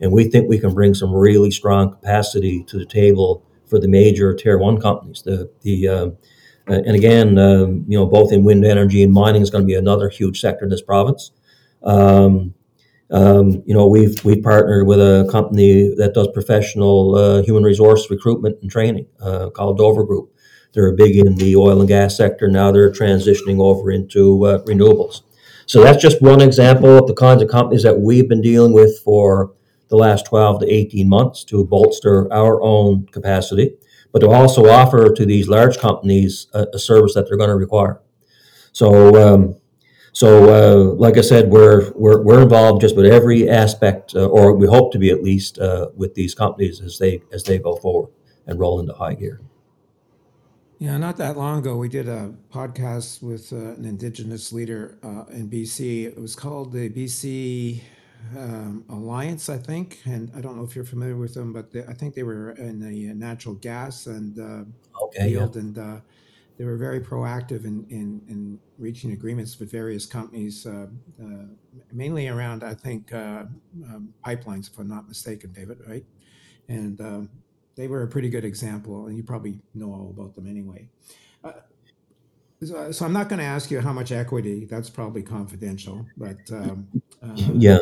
[0.00, 3.88] And we think we can bring some really strong capacity to the table for the
[3.88, 5.22] major tier one companies.
[5.22, 6.10] The, the, uh,
[6.68, 9.74] and again, um, you know, both in wind energy and mining is going to be
[9.74, 11.32] another huge sector in this province.
[11.82, 12.54] Um,
[13.10, 18.10] um, you know, we've we've partnered with a company that does professional uh, human resource
[18.10, 20.34] recruitment and training uh, called Dover Group.
[20.74, 22.48] They're big in the oil and gas sector.
[22.48, 25.22] Now they're transitioning over into uh, renewables.
[25.64, 28.98] So that's just one example of the kinds of companies that we've been dealing with
[29.00, 29.52] for
[29.88, 33.76] the last 12 to 18 months to bolster our own capacity,
[34.12, 37.56] but to also offer to these large companies a, a service that they're going to
[37.56, 38.00] require.
[38.72, 39.56] So, um,
[40.18, 44.52] so uh, like I said, we're, we're, we're involved just with every aspect, uh, or
[44.52, 47.76] we hope to be at least, uh, with these companies as they as they go
[47.76, 48.10] forward
[48.44, 49.40] and roll into high gear.
[50.80, 55.26] Yeah, not that long ago, we did a podcast with uh, an Indigenous leader uh,
[55.30, 56.06] in BC.
[56.06, 57.80] It was called the BC
[58.36, 61.84] um, Alliance, I think, and I don't know if you're familiar with them, but they,
[61.84, 64.64] I think they were in the natural gas and uh,
[65.04, 65.38] Okay, yeah.
[65.38, 65.96] field, and uh,
[66.58, 70.88] they were very proactive in, in, in reaching agreements with various companies, uh,
[71.22, 71.44] uh,
[71.92, 73.44] mainly around, I think, uh,
[73.84, 76.04] um, pipelines, if I'm not mistaken, David, right?
[76.68, 77.30] And um,
[77.76, 80.88] they were a pretty good example, and you probably know all about them anyway.
[81.44, 81.52] Uh,
[82.60, 84.64] so, so I'm not going to ask you how much equity.
[84.64, 86.04] That's probably confidential.
[86.16, 86.88] But um,
[87.22, 87.78] uh, Yeah.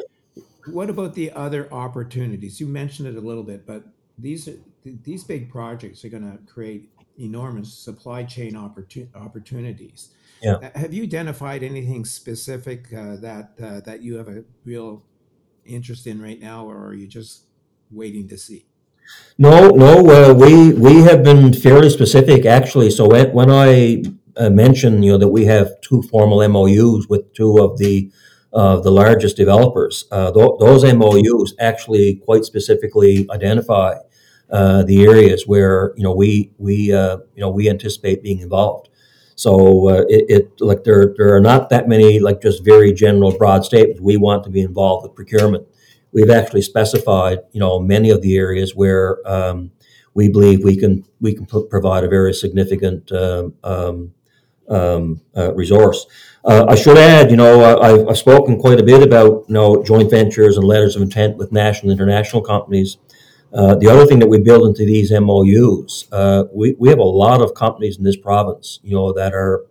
[0.66, 2.60] what about the other opportunities?
[2.60, 3.84] You mentioned it a little bit, but
[4.18, 10.10] these are, these big projects are going to create enormous supply chain opportun- opportunities.
[10.42, 10.54] Yeah.
[10.54, 15.02] Uh, Have you identified anything specific uh, that uh, that you have a real
[15.64, 17.44] interest in right now, or are you just
[17.90, 18.66] waiting to see?
[19.38, 22.90] No, no, uh, we we have been fairly specific actually.
[22.90, 24.02] So when, when I
[24.36, 28.10] uh, mentioned, you know, that we have two formal MOUs with two of the
[28.52, 33.96] uh, the largest developers, uh, th- those MOUs actually quite specifically identify
[34.50, 38.88] uh, the areas where you know we we uh, you know we anticipate being involved.
[39.34, 43.36] So uh, it, it like there there are not that many like just very general
[43.36, 44.00] broad statements.
[44.00, 45.66] We want to be involved with procurement
[46.12, 49.70] we've actually specified, you know, many of the areas where um,
[50.14, 54.14] we believe we can we can provide a very significant um, um,
[54.68, 56.06] um, uh, resource.
[56.44, 59.54] Uh, I should add, you know, I- I've, I've spoken quite a bit about you
[59.54, 62.98] know joint ventures and letters of intent with national and international companies.
[63.52, 67.04] Uh, the other thing that we build into these MOUs, uh, we, we have a
[67.04, 69.64] lot of companies in this province, you know, that are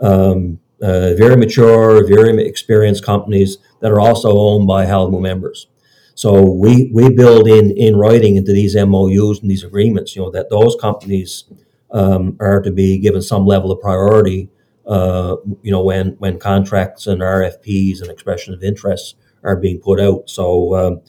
[0.00, 5.68] um, uh, very mature, very experienced companies that are also owned by Qalipu members.
[6.14, 10.30] So we, we build in, in writing into these MOUs and these agreements, you know,
[10.30, 11.44] that those companies
[11.92, 14.50] um, are to be given some level of priority,
[14.86, 20.00] uh, you know, when, when contracts and RFPs and expression of interests are being put
[20.00, 20.28] out.
[20.28, 21.00] So, um,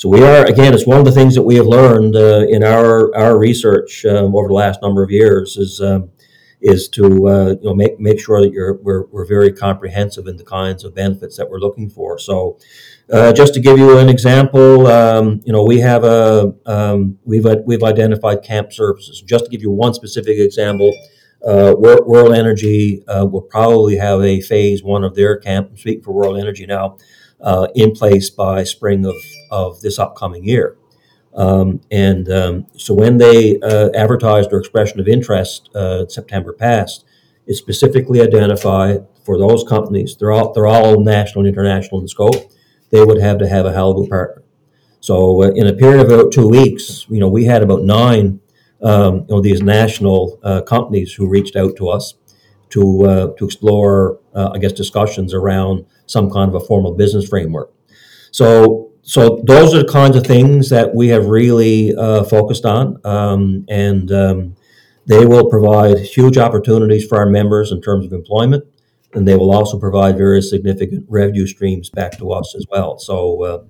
[0.00, 0.72] so we are again.
[0.72, 4.34] It's one of the things that we have learned uh, in our our research um,
[4.34, 6.08] over the last number of years is um,
[6.62, 10.38] is to uh, you know make make sure that you're we're, we're very comprehensive in
[10.38, 12.18] the kinds of benefits that we're looking for.
[12.18, 12.58] So,
[13.12, 17.44] uh, just to give you an example, um, you know we have a um, we've
[17.66, 19.20] we've identified camp services.
[19.20, 20.90] Just to give you one specific example.
[21.46, 25.68] Uh, World Energy uh, will probably have a phase one of their camp.
[25.70, 26.98] I'm speaking for World Energy now,
[27.40, 29.14] uh, in place by spring of,
[29.50, 30.76] of this upcoming year.
[31.34, 37.04] Um, and um, so when they uh, advertised their expression of interest uh, September past,
[37.46, 42.50] it specifically identified for those companies, they're all, they're all national and international in scope,
[42.90, 44.42] they would have to have a Qalipu partner.
[45.00, 48.40] So uh, in a period of about two weeks, you know, we had about nine,
[48.82, 52.14] um, you know, these national uh, companies who reached out to us
[52.70, 57.28] to uh, to explore, uh, I guess, discussions around some kind of a formal business
[57.28, 57.72] framework.
[58.30, 62.96] So, so those are the kinds of things that we have really uh, focused on,
[63.04, 64.54] um, and um,
[65.04, 68.62] they will provide huge opportunities for our members in terms of employment,
[69.12, 73.00] and they will also provide very significant revenue streams back to us as well.
[73.00, 73.64] So, uh,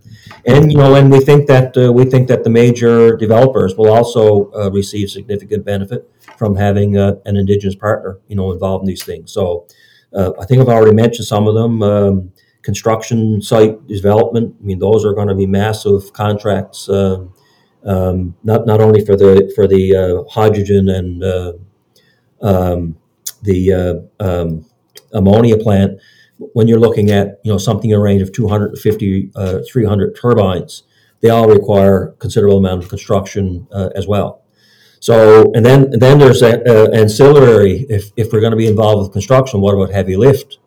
[0.45, 3.88] and you know, and we think that uh, we think that the major developers will
[3.91, 8.88] also uh, receive significant benefit from having uh, an indigenous partner, you know, involved in
[8.88, 9.32] these things.
[9.32, 9.66] So,
[10.12, 11.82] uh, I think I've already mentioned some of them.
[11.82, 12.32] Um,
[12.63, 14.57] construction site development.
[14.61, 17.27] I mean, those are going to be massive contracts, uh,
[17.85, 21.53] um, not not only for the for the uh, hydrogen and uh,
[22.43, 22.97] um,
[23.43, 23.73] the
[24.21, 24.67] uh, um,
[25.13, 26.01] ammonia plant.
[26.55, 30.85] When you're looking at you know something in a range of 250, uh, 300 turbines,
[31.21, 34.43] they all require considerable amount of construction uh, as well.
[35.01, 37.87] So, and then and then there's a, a ancillary.
[37.89, 40.59] If if we're going to be involved with construction, what about heavy lift?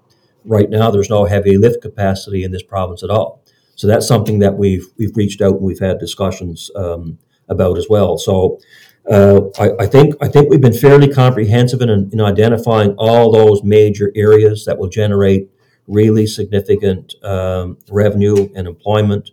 [0.45, 3.43] Right now there's no heavy lift capacity in this province at all.
[3.75, 7.17] So that's something that we've we've reached out and we've had discussions um,
[7.49, 8.17] about as well.
[8.17, 8.59] So
[9.09, 13.63] uh, I, I, think I think we've been fairly comprehensive in, in identifying all those
[13.63, 15.49] major areas that will generate
[15.87, 19.31] really significant um, revenue and employment.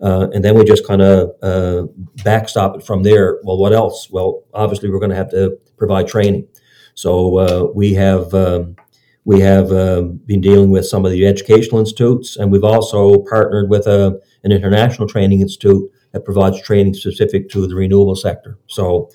[0.00, 1.86] Uh, and then we just kind of uh,
[2.24, 3.38] backstop it from there.
[3.44, 4.10] Well, what else?
[4.10, 6.48] Well, obviously, we're going to have to provide training.
[6.94, 8.76] So uh, we have um,
[9.24, 13.70] we have um, been dealing with some of the educational institutes, and we've also partnered
[13.70, 18.58] with a, an international training institute that provides training specific to the renewable sector.
[18.66, 19.10] So,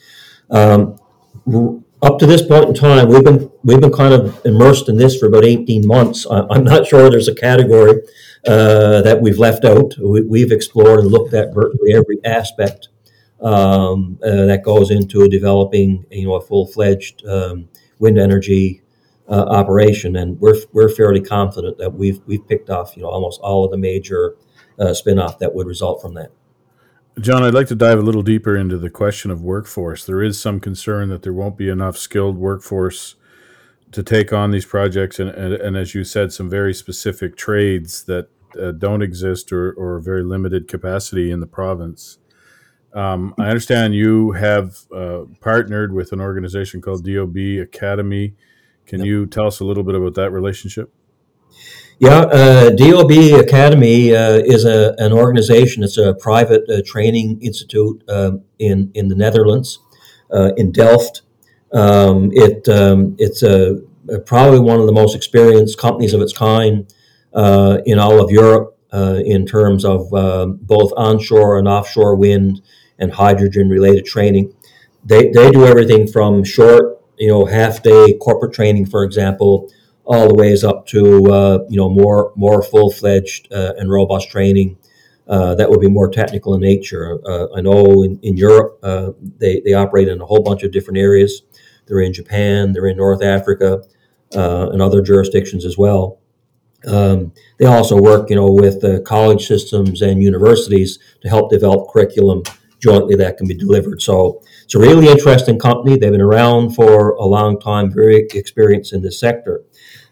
[0.49, 0.97] um,
[2.01, 5.17] up to this point in time, we've been we've been kind of immersed in this
[5.17, 6.25] for about eighteen months.
[6.25, 8.01] I, am not sure there's a category
[8.45, 9.95] uh, that we've left out.
[9.99, 12.89] We, have explored and looked at virtually every aspect
[13.41, 17.67] um, uh, that goes into developing, you know, a full fledged um,
[17.99, 18.83] wind energy
[19.29, 23.39] uh, operation, and we're we're fairly confident that we've we've picked off you know almost
[23.41, 24.35] all of the major
[24.79, 26.31] uh, spinoff that would result from that.
[27.19, 30.05] John, I'd like to dive a little deeper into the question of workforce.
[30.05, 33.15] There is some concern that there won't be enough skilled workforce
[33.91, 38.03] to take on these projects, and, and, and as you said, some very specific trades
[38.03, 42.19] that uh, don't exist or, or very limited capacity in the province.
[42.93, 48.35] Um, I understand you have uh, partnered with an organization called DOB Academy.
[48.87, 49.07] Can yep.
[49.07, 50.91] you tell us a little bit about that relationship?
[51.99, 55.83] Yeah, uh, DOB Academy uh, is a, an organization.
[55.83, 59.79] It's a private uh, training institute um, in in the Netherlands,
[60.31, 61.23] uh, in Delft.
[61.73, 66.33] Um, it um, it's a, a, probably one of the most experienced companies of its
[66.33, 66.91] kind
[67.33, 72.61] uh, in all of Europe uh, in terms of um, both onshore and offshore wind
[72.99, 74.53] and hydrogen related training.
[75.03, 79.69] They they do everything from short, you know, half day corporate training, for example
[80.07, 84.29] all the ways up to uh, you know more more full fledged uh, and robust
[84.29, 84.77] training
[85.27, 87.19] uh, that would be more technical in nature.
[87.25, 90.71] Uh, I know in, in Europe uh, they they operate in a whole bunch of
[90.71, 91.41] different areas.
[91.85, 93.83] They're in Japan, they're in North Africa,
[94.35, 96.19] uh, and other jurisdictions as well.
[96.85, 102.43] Um, they also work, you know, with college systems and universities to help develop curriculum
[102.79, 104.01] jointly that can be delivered.
[104.01, 105.97] So it's a really interesting company.
[105.97, 109.63] They've been around for a long time, very experienced in this sector.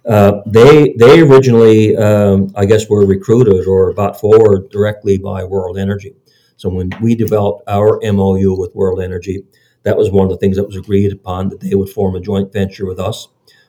[0.08, 5.78] Uh, they they originally, um, I guess, were recruited or brought forward directly by World
[5.78, 6.16] Energy.
[6.56, 9.44] So when we developed our MOU with World Energy,
[9.84, 12.22] that was one of the things that was agreed upon that they would form a
[12.22, 13.28] joint venture with us,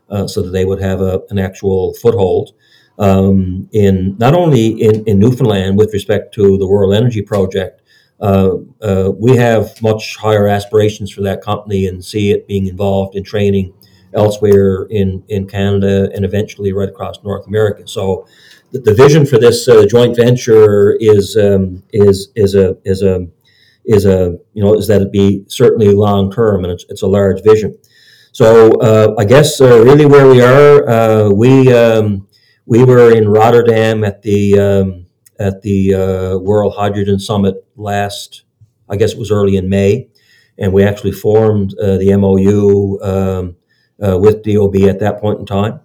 [0.09, 2.53] uh, so that they would have a, an actual foothold
[3.01, 7.83] um, in not only in, in Newfoundland with respect to the World Energy project.
[8.19, 13.15] Uh, uh we have much higher aspirations for that company and see it being involved
[13.15, 13.75] in training
[14.15, 17.87] elsewhere in, in Canada and eventually right across North America.
[17.87, 18.27] So
[18.73, 23.27] the, the vision for this uh, joint venture is um, is is a is a
[23.85, 27.07] is a you know is that it be certainly long term and it's, it's a
[27.07, 27.77] large vision.
[28.33, 32.29] So uh, I guess uh, really where we are, uh, we um,
[32.67, 35.06] we were in Rotterdam at the um,
[35.39, 38.45] at the uh, World Hydrogen Summit last,
[38.89, 40.09] I guess it was early in May,
[40.59, 43.57] and we actually formed uh, the MOU um,
[44.03, 45.81] uh, with DOB at that point in time.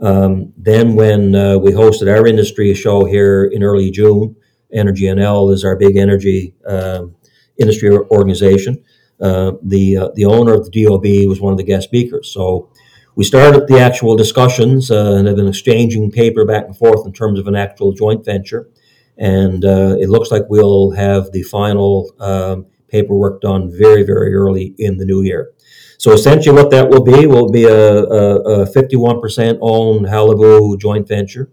[0.00, 4.36] Um, then, when uh, we hosted our industry show here in early June,
[4.72, 7.14] Energy NL is our big energy um,
[7.58, 8.84] industry organization.
[9.20, 12.28] Uh, the uh, the owner of the DOB was one of the guest speakers.
[12.32, 12.70] So
[13.14, 17.12] we started the actual discussions uh, and have been exchanging paper back and forth in
[17.12, 18.68] terms of an actual joint venture.
[19.16, 24.74] And uh, it looks like we'll have the final um, paperwork done very, very early
[24.78, 25.52] in the new year.
[25.98, 31.06] So essentially, what that will be will be a, a, a 51% owned Qalipu joint
[31.08, 31.50] venture.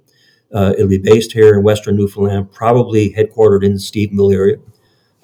[0.54, 4.58] Uh, it'll be based here in Western Newfoundland, probably headquartered in the Stephenville area.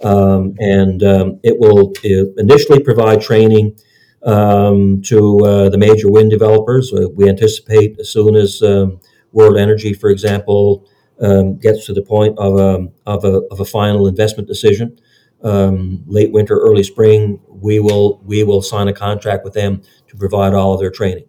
[0.04, 1.94] Um, and um, it will
[2.38, 3.78] initially provide training
[4.24, 6.94] um, to uh, the major wind developers.
[6.94, 9.00] Uh, we anticipate as soon as um,
[9.32, 10.88] World Energy, for example,
[11.20, 15.00] um, gets to the point of a, of a, of a final investment decision,
[15.44, 20.18] um, late winter, early spring, we will we will sign a contract with them to
[20.18, 21.26] provide all of their training,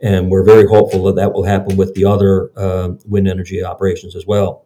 [0.00, 4.14] and we're very hopeful that that will happen with the other uh, wind energy operations
[4.14, 4.64] as well.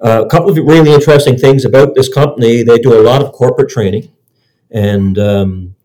[0.00, 3.32] Uh, a couple of really interesting things about this company: they do a lot of
[3.32, 4.12] corporate training,
[4.70, 5.76] and um,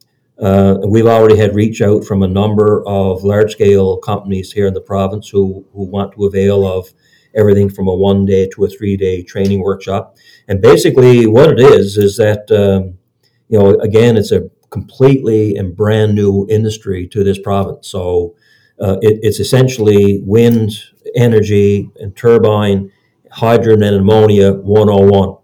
[0.41, 4.73] uh, we've already had reach out from a number of large scale companies here in
[4.73, 6.89] the province who who want to avail of
[7.35, 10.17] everything from a one day to a three day training workshop.
[10.47, 12.97] And basically, what it is is that um,
[13.47, 17.87] you know again, it's a completely and brand new industry to this province.
[17.87, 18.35] So
[18.79, 20.71] uh, it, it's essentially wind
[21.15, 22.91] energy and turbine,
[23.31, 25.37] hydrogen and ammonia 101.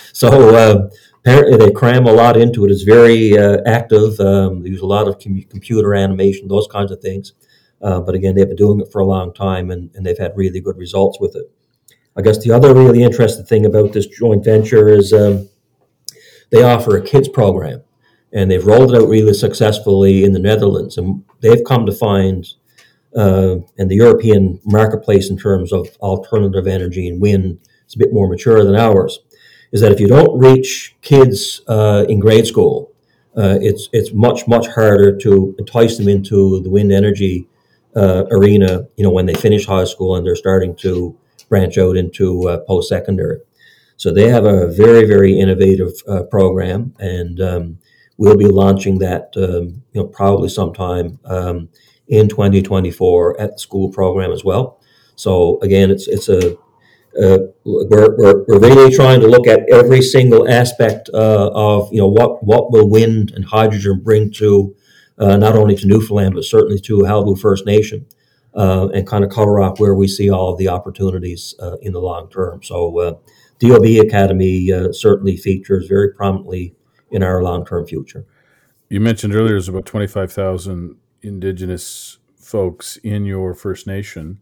[0.12, 0.90] so uh,
[1.20, 2.70] apparently they cram a lot into it.
[2.70, 4.18] It's very uh, active.
[4.20, 7.32] Um, they use a lot of com- computer animation, those kinds of things.
[7.80, 10.32] Uh, but again, they've been doing it for a long time and, and they've had
[10.36, 11.50] really good results with it.
[12.16, 15.48] I guess the other really interesting thing about this joint venture is um,
[16.50, 17.82] they offer a kids program
[18.32, 20.98] and they've rolled it out really successfully in the Netherlands.
[20.98, 22.46] And they've come to find
[23.16, 28.12] uh, in the European marketplace in terms of alternative energy and wind, it's a bit
[28.12, 29.20] more mature than ours.
[29.72, 32.92] Is that if you don't reach kids uh, in grade school,
[33.36, 37.46] uh, it's it's much much harder to entice them into the wind energy
[37.98, 38.86] uh, arena.
[38.96, 41.18] You know when they finish high school and they're starting to
[41.48, 43.40] branch out into uh, post secondary.
[43.96, 47.40] So they have a very very innovative uh, program and.
[47.40, 47.78] Um,
[48.18, 51.68] we'll be launching that, um, you know, probably sometime um,
[52.08, 54.80] in 2024 at the school program as well.
[55.14, 56.56] So again, it's it's a
[57.20, 61.98] uh, we're, we're, we're really trying to look at every single aspect uh, of you
[61.98, 64.76] know what what will wind and hydrogen bring to
[65.18, 68.06] uh, not only to Newfoundland but certainly to Qalipu First Nation,
[68.54, 71.92] uh, and kind of cover up where we see all of the opportunities uh, in
[71.92, 72.62] the long term.
[72.62, 73.14] So, uh,
[73.58, 76.74] DOB Academy certainly features very prominently
[77.10, 78.24] in our long term future.
[78.88, 84.40] You mentioned earlier there's about twenty five thousand Indigenous folks in your First Nation.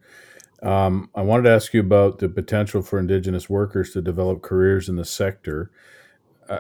[0.63, 4.89] Um, I wanted to ask you about the potential for Indigenous workers to develop careers
[4.89, 5.71] in the sector.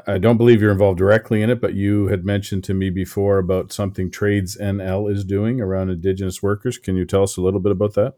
[0.07, 3.39] I, don't believe you're involved directly in it, but you had mentioned to me before
[3.39, 6.78] about something Trades NL is doing around Indigenous workers.
[6.78, 8.14] Can you tell us a little bit about that?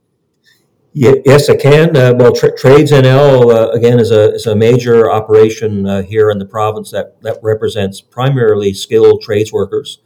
[0.93, 1.97] yes, I can.
[1.97, 6.31] Uh, well, tra- Trades NL uh, again is a is a major operation uh, here
[6.31, 9.99] in the province that that represents primarily skilled trades workers,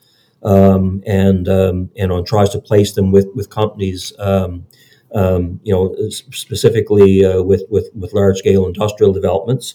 [0.42, 4.12] um, and um, and tries to place them with with companies.
[4.18, 4.66] Um,
[5.14, 9.74] um, you know, specifically uh, with, with, with large scale industrial developments.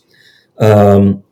[0.57, 1.23] Um,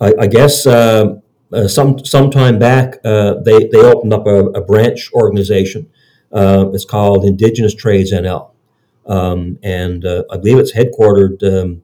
[0.00, 1.16] I, I, guess uh,
[1.52, 5.90] uh, some some time back uh, they, they opened up a, a branch organization.
[6.32, 8.50] Uh, it's called Indigenous Trades NL,
[9.06, 11.82] um, and uh, I believe it's headquartered um,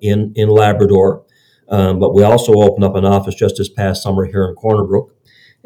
[0.00, 1.24] in in Labrador.
[1.68, 4.84] Um, but we also opened up an office just this past summer here in Corner
[4.84, 5.14] Brook.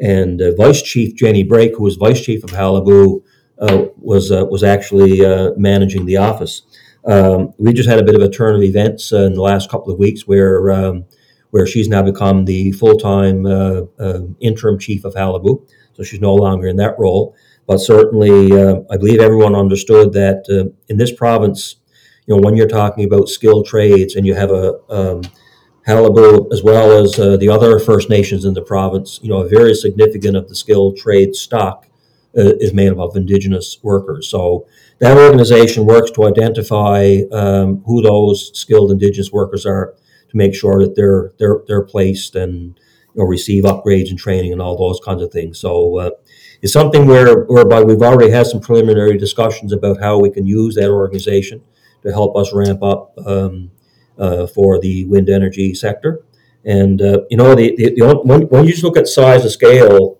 [0.01, 3.21] And Vice Chief Jenny Brake, who was Vice Chief of Qalipu,
[3.59, 6.63] uh, was uh, was actually uh, managing the office.
[7.05, 9.91] Um, we just had a bit of a turn of events in the last couple
[9.93, 11.05] of weeks where um,
[11.53, 13.45] where she's now become the full time
[14.39, 15.63] interim chief of Qalipu.
[15.93, 17.35] So she's no longer in that role.
[17.67, 18.51] But certainly,
[18.89, 21.75] I believe everyone understood that in this province,
[22.25, 25.21] you know, when you're talking about skilled trades and you have a um,
[25.87, 29.47] Qalipu, as well as uh, the other First Nations in the province, you know, a
[29.47, 31.87] very significant of the skilled trade stock
[32.35, 34.27] uh, is made up of indigenous workers.
[34.27, 34.65] So
[34.99, 39.93] that organization works to identify um, who those skilled indigenous workers are
[40.33, 42.79] to make sure that they're they're they're placed and
[43.13, 45.59] you know, receive upgrades and training and all those kinds of things.
[45.59, 46.09] So uh,
[46.61, 50.75] it's something where whereby we've already had some preliminary discussions about how we can use
[50.75, 51.61] that organization
[52.01, 53.71] to help us ramp up um,
[54.17, 56.23] uh, for the wind energy sector.
[56.65, 59.51] And uh, you know, the, the, the when, when you just look at size and
[59.51, 60.19] scale,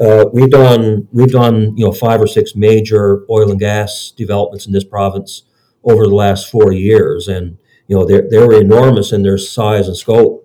[0.00, 4.66] uh, we've done we've done you know five or six major oil and gas developments
[4.66, 5.44] in this province
[5.84, 9.96] over the last four years, and you know they're they're enormous in their size and
[9.96, 10.40] scope.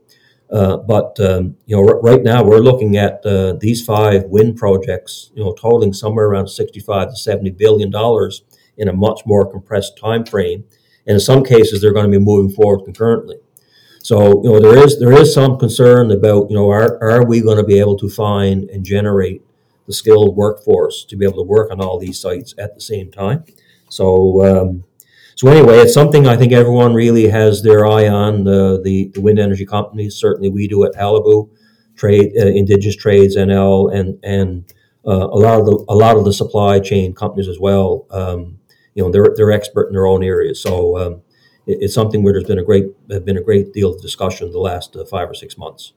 [0.51, 4.57] Uh, but um, you know, r- right now we're looking at uh, these five wind
[4.57, 8.41] projects, you know, totaling somewhere around sixty-five to seventy billion dollars
[8.75, 10.63] in a much more compressed time frame,
[11.05, 13.37] and in some cases they're going to be moving forward concurrently.
[14.01, 17.41] So you know there is there is some concern about you know are are we
[17.41, 19.43] going to be able to find and generate
[19.85, 23.11] the skilled workforce to be able to work on all these sites at the same
[23.11, 23.43] time.
[23.89, 24.83] So um,
[25.39, 28.43] so anyway, it's something I think everyone really has their eye on.
[28.43, 31.49] The the, the wind energy companies certainly we do at Qalipu,
[31.95, 34.65] trade uh, Indigenous Trades NL and and
[35.07, 38.05] uh, a lot of the a lot of the supply chain companies as well.
[38.11, 38.59] Um,
[38.95, 40.61] you know they're they're expert in their own areas.
[40.61, 41.21] So um,
[41.65, 44.93] it's something where there's been a great been a great deal of discussion the last
[44.97, 45.93] uh, five or six months.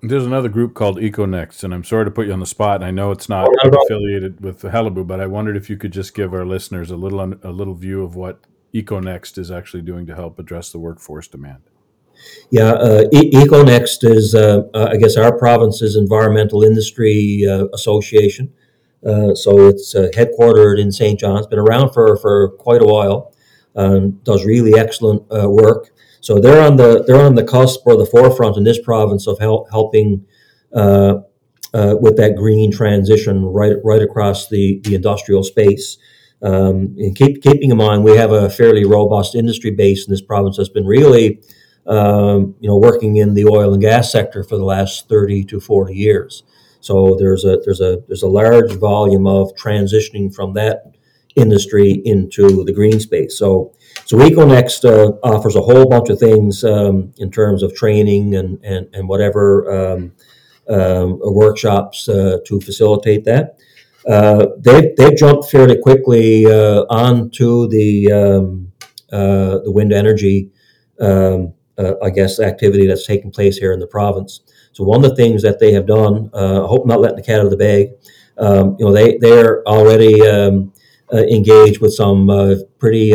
[0.00, 2.76] There's another group called EcoNext, and I'm sorry to put you on the spot.
[2.76, 5.92] And I know it's not oh, affiliated with Qalipu, but I wondered if you could
[5.92, 8.40] just give our listeners a little a little view of what
[8.74, 11.62] EcoNext is actually doing to help address the workforce demand.
[12.50, 18.52] Yeah, uh, e- EcoNext is, uh, uh, I guess, our province's environmental industry uh, association.
[19.06, 21.18] Uh, so it's uh, headquartered in St.
[21.20, 23.32] John's, been around for, for quite a while
[23.76, 25.90] um, does really excellent work.
[26.20, 29.38] So they're on the they're on the cusp or the forefront in this province of
[29.38, 30.26] help, helping
[30.72, 35.96] with that green transition right right across the the industrial space.
[36.40, 40.56] Um, keep, keeping in mind, we have a fairly robust industry base in this province
[40.56, 41.40] that's been really,
[41.86, 45.58] um, you know, working in the oil and gas sector for the last thirty to
[45.58, 46.44] forty years.
[46.80, 50.84] So there's a there's a there's a large volume of transitioning from that
[51.34, 53.38] industry into the green space.
[53.38, 53.74] So,
[54.04, 58.62] so EcoNext uh, offers a whole bunch of things um, in terms of training and
[58.64, 60.12] and, and whatever um,
[60.68, 63.58] um, workshops uh, to facilitate that.
[64.08, 68.72] They've they've jumped fairly quickly uh, onto the um,
[69.12, 70.50] uh, the wind energy,
[71.00, 74.40] um, uh, I guess, activity that's taking place here in the province.
[74.72, 77.22] So one of the things that they have done, I hope I'm not letting the
[77.22, 77.88] cat out of the bag.
[78.38, 80.72] Um, you know, they they're already um,
[81.12, 82.28] uh, engage with some
[82.78, 83.12] pretty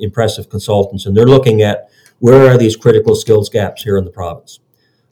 [0.00, 1.88] impressive consultants, and they're looking at
[2.20, 4.60] where are these critical skills gaps here in the province.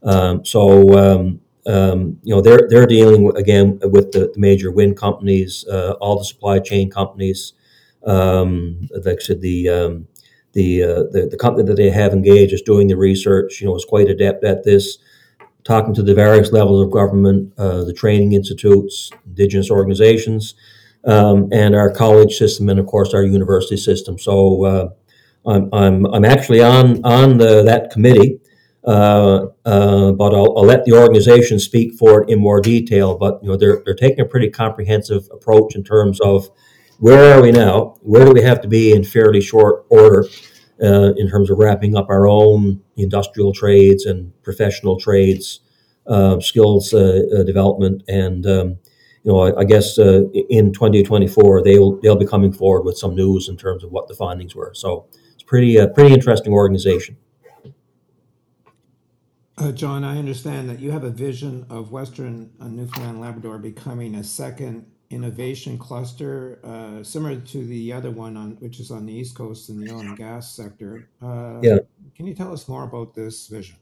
[0.02, 4.96] Um, so um, um, you know they're they're dealing again with the, the, major wind
[4.96, 7.54] companies, uh, all the supply chain companies,
[8.06, 10.08] um, like I said, the um,
[10.52, 13.60] the, uh, the the company that they have engaged is doing the research.
[13.60, 14.98] You know, is quite adept at this,
[15.64, 20.54] talking to the various levels of government, uh, the training institutes, indigenous organizations,
[21.04, 24.18] um, and our college system, and of course our university system.
[24.18, 24.88] So uh,
[25.44, 28.40] I'm, I'm I'm actually on on the, that committee.
[28.86, 33.18] Uh, uh, but I'll, I'll, let the organization speak for it in more detail.
[33.18, 36.48] But you know, they're they're taking a pretty comprehensive approach in terms of
[37.00, 37.96] where are we now?
[38.02, 40.26] Where do we have to be in fairly short order
[40.80, 45.60] uh, in terms of wrapping up our own industrial trades and professional trades,
[46.06, 48.68] uh, skills uh, development, and um,
[49.24, 53.48] you know, I, I guess in 2024 they'll they'll be coming forward with some news
[53.48, 54.74] in terms of what the findings were.
[54.74, 57.16] So it's pretty pretty interesting organization.
[59.58, 64.16] Uh, John, I understand that you have a vision of Western uh, Newfoundland Labrador becoming
[64.16, 69.14] a second innovation cluster, uh, similar to the other one on which is on the
[69.14, 71.08] east coast in the oil and gas sector.
[71.22, 71.78] Uh, Yeah.
[72.14, 73.76] Can you tell us more about this vision?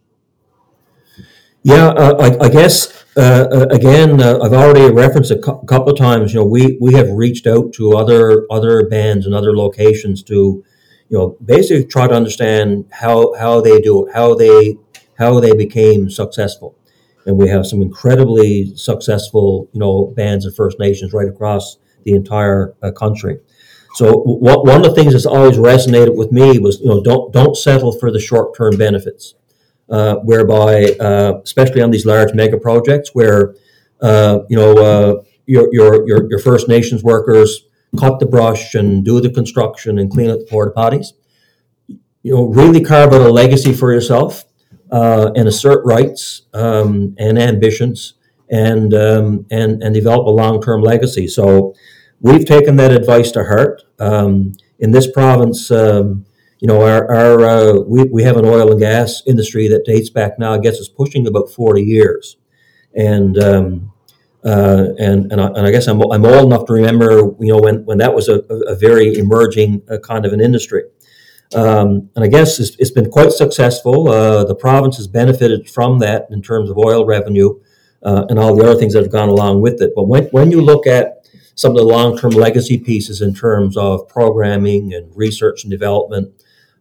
[1.64, 5.99] Yeah, uh, I, I guess uh, again, uh, I've already referenced a cou- couple of
[5.99, 6.35] times.
[6.35, 10.35] You know, we we have reached out to other other bands and other locations to,
[11.09, 14.77] you know, basically try to understand how how they do it, how they
[15.18, 16.76] how they became successful,
[17.26, 22.12] and we have some incredibly successful, you know, bands of First Nations right across the
[22.12, 23.38] entire uh, country.
[23.94, 27.32] So w- one of the things that's always resonated with me was, you know, don't
[27.32, 29.34] don't settle for the short term benefits
[29.88, 33.54] uh, whereby, uh, especially on these large mega projects, where
[34.00, 37.66] uh, you know uh, your, your your your First Nations workers
[37.98, 41.08] cut the brush and do the construction and clean up the porta potties.
[42.22, 44.44] You know, really carve out a legacy for yourself
[44.95, 48.14] uh, and assert rights um, and ambitions
[48.49, 51.26] and um, and and develop a long term legacy.
[51.26, 51.74] So
[52.20, 53.82] we've taken that advice to heart.
[53.99, 56.26] Um, in this province, um,
[56.61, 60.11] you know, our, our uh, we, we have an oil and gas industry that dates
[60.11, 62.36] back now, I guess it's pushing about 40 years.
[62.95, 63.92] And, um,
[64.45, 67.59] uh, and, and I, and, I, guess I'm, I'm old enough to remember, you know,
[67.59, 70.84] when, when that was a, a very emerging uh, kind of an industry.
[71.55, 74.09] Um, and I guess it's, it's been quite successful.
[74.09, 77.61] Uh, the province has benefited from that in terms of oil revenue
[78.02, 79.92] uh, and all the other things that have gone along with it.
[79.94, 83.76] But when, when you look at some of the long term legacy pieces in terms
[83.76, 86.32] of programming and research and development,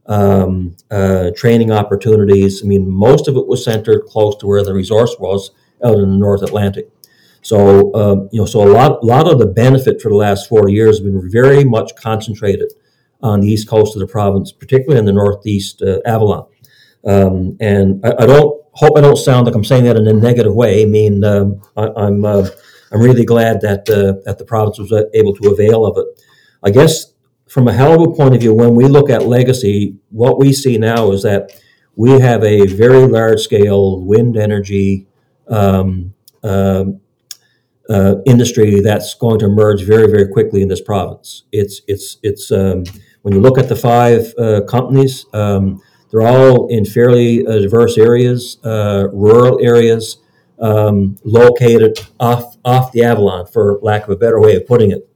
[0.05, 2.61] um, uh, training opportunities.
[2.63, 5.51] I mean, most of it was centered close to where the resource was
[5.83, 6.89] out in the North Atlantic.
[7.41, 10.69] So, um, you know, so a lot, lot of the benefit for the last four
[10.69, 12.71] years has been very much concentrated
[13.23, 16.45] on the east coast of the province, particularly in the northeast uh, Avalon.
[17.05, 20.13] Um, and I, I, don't hope I don't sound like I'm saying that in a
[20.13, 20.83] negative way.
[20.83, 22.47] I mean, um, I, am I'm, uh,
[22.91, 26.05] I'm really glad that uh, that the province was able to avail of it.
[26.61, 27.13] I guess
[27.47, 31.11] from a Qalipu point of view, when we look at legacy, what we see now
[31.11, 31.51] is that
[31.95, 35.07] we have a very large scale wind energy
[35.47, 36.13] um,
[36.43, 36.85] uh,
[37.89, 41.43] uh, industry that's going to emerge very, very quickly in this province.
[41.51, 42.85] It's it's it's um,
[43.23, 47.97] when you look at the five uh, companies, um, they're all in fairly uh, diverse
[47.97, 50.17] areas, uh, rural areas,
[50.59, 55.09] um, located off off the Avalon, for lack of a better way of putting it.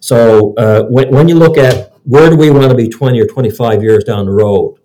[0.00, 3.26] So uh, when, when you look at where do we want to be 20 or
[3.26, 4.78] 25 years down the road,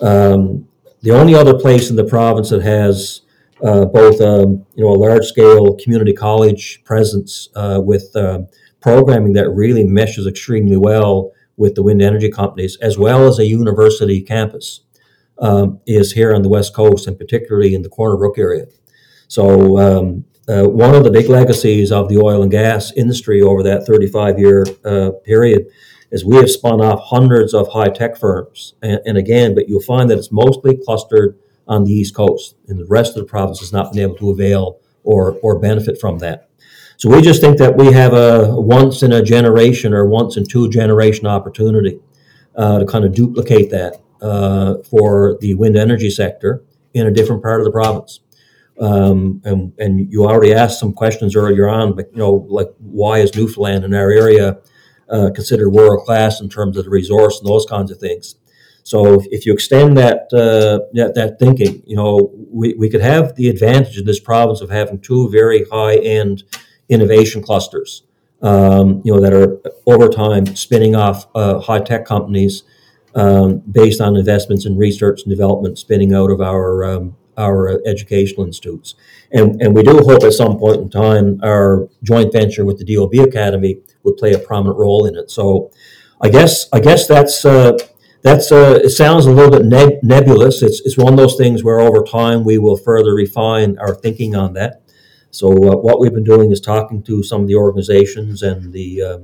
[0.00, 0.68] um,
[1.00, 3.22] the only other place in the province that has
[3.62, 8.40] uh, both um, you know a large scale community college presence uh, with uh,
[8.80, 11.32] programming that really meshes extremely well
[11.62, 14.80] with the wind energy companies as well as a university campus
[15.38, 18.66] um, is here on the west coast and particularly in the Corner Brook area.
[19.28, 23.62] So um, uh, one of the big legacies of the oil and gas industry over
[23.62, 25.66] that 35 year uh, period
[26.10, 28.74] is we have spun off hundreds of high tech firms.
[28.82, 31.38] And, and, again, but you'll find that it's mostly clustered
[31.68, 34.30] on the East Coast, and the rest of the province has not been able to
[34.30, 36.50] avail or, or benefit from that.
[37.02, 40.46] So we just think that we have a once in a generation or once in
[40.46, 41.98] two generation opportunity
[42.54, 46.62] uh, to kind of duplicate that uh, for the wind energy sector
[46.94, 48.20] in a different part of the province.
[48.78, 53.18] Um, and, and you already asked some questions earlier on, but you know, like why
[53.18, 54.60] is Newfoundland in our area
[55.08, 58.36] uh, considered world class in terms of the resource and those kinds of things?
[58.84, 63.02] So if, if you extend that, uh, that, that thinking, you know, we, we could
[63.02, 66.44] have the advantage in this province of having two very high end
[66.92, 68.02] innovation clusters,
[68.42, 72.62] um, you know, that are over time spinning off uh, high tech companies
[73.14, 78.46] um, based on investments in research and development spinning out of our um, our educational
[78.46, 78.94] institutes.
[79.32, 82.94] And, and we do hope at some point in time our joint venture with the
[82.94, 85.30] DOB Academy would play a prominent role in it.
[85.30, 85.70] So
[86.20, 87.76] I guess I guess that's uh,
[88.22, 90.62] that's uh, it sounds a little bit neb- nebulous.
[90.62, 94.36] It's it's one of those things where over time we will further refine our thinking
[94.36, 94.81] on that.
[95.32, 99.02] So uh, what we've been doing is talking to some of the organizations and the
[99.02, 99.18] uh,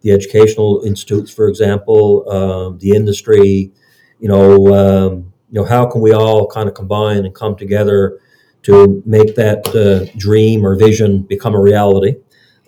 [0.00, 3.70] the educational institutes, for example, um, the industry.
[4.18, 8.18] You know, um, you know, how can we all kind of combine and come together
[8.62, 12.16] to make that uh, dream or vision become a reality?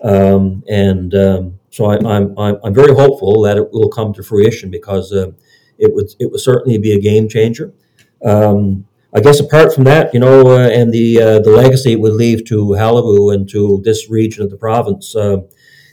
[0.05, 4.23] Um, and um, so I, am I'm, I'm very hopeful that it will come to
[4.23, 5.31] fruition because uh,
[5.79, 7.73] it would it would certainly be a game changer.
[8.23, 12.01] Um, I guess apart from that, you know, uh, and the uh, the legacy it
[12.01, 15.39] would leave to Qalipu and to this region of the province, uh,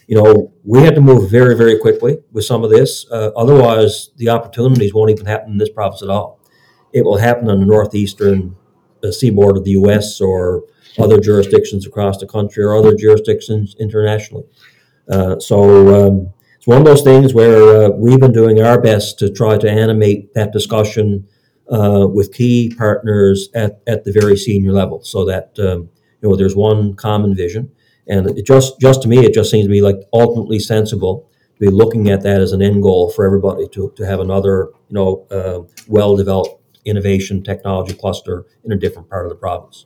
[0.08, 3.06] you know, we had to move very very quickly with some of this.
[3.12, 6.40] Uh, otherwise, the opportunities won't even happen in this province at all.
[6.94, 8.56] It will happen on the northeastern
[9.04, 10.22] uh, seaboard of the U.S.
[10.22, 10.64] or
[10.98, 14.46] other jurisdictions across the country or other jurisdictions internationally.
[15.10, 19.30] Uh, so um, it's one of those things where we've been doing our best to
[19.30, 21.28] try to animate that discussion
[21.72, 25.90] uh, with key partners at, at the very senior level, so that um,
[26.22, 27.72] you know there's one common vision.
[28.08, 31.60] And it just just to me, it just seems to be like ultimately sensible to
[31.60, 34.96] be looking at that as an end goal for everybody to, to have another you
[34.96, 39.86] know uh, well developed innovation technology cluster in a different part of the province.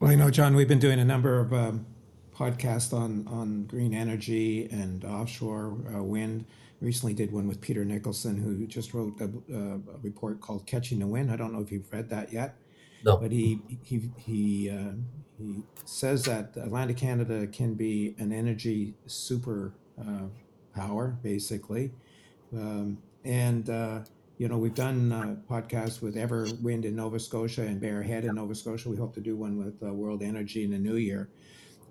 [0.00, 1.86] Well, you know, John, we've been doing a number of um,
[2.34, 6.46] podcasts on on green energy and offshore uh, wind.
[6.80, 9.24] Recently, did one with Peter Nicholson, who just wrote a,
[9.54, 12.56] a, report called "Catching the Wind." I don't know if you've read that yet.
[13.04, 13.16] No.
[13.16, 14.92] But he he he uh,
[15.38, 20.28] he says that Atlantic Canada can be an energy super uh,
[20.74, 21.92] power, basically,
[22.54, 24.00] um, and uh,
[24.40, 28.54] you know, we've done uh, podcasts with Everwind in Nova Scotia and Bearhead in Nova
[28.54, 28.88] Scotia.
[28.88, 31.28] We hope to do one with uh, World Energy in the new year.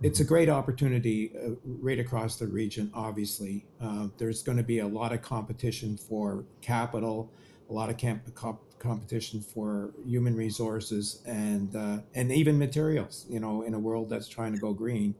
[0.02, 3.66] It's a great opportunity uh, right across the region, obviously.
[3.82, 7.32] Uh, there's going to be a lot of competition for capital,
[7.70, 13.40] a lot of camp- comp- competition for human resources, and uh, and even materials, you
[13.40, 15.16] know, in a world that's trying to go green.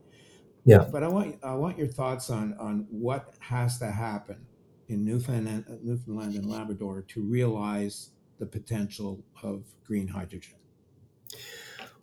[0.64, 0.86] Yeah.
[0.90, 4.46] But I want I want your thoughts on on what has to happen
[4.88, 8.10] in Newfoundland, Newfoundland and Labrador to realize
[8.40, 10.56] the potential of green hydrogen?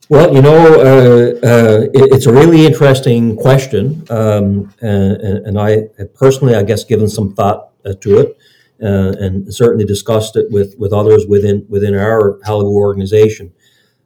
[0.10, 5.89] Well, you know, uh, uh, it, it's a really interesting question, um, and, and, I
[6.16, 8.38] personally, I guess, given some thought uh, to it,
[8.82, 13.51] uh, and certainly discussed it with, with others within within our Qalipu organization.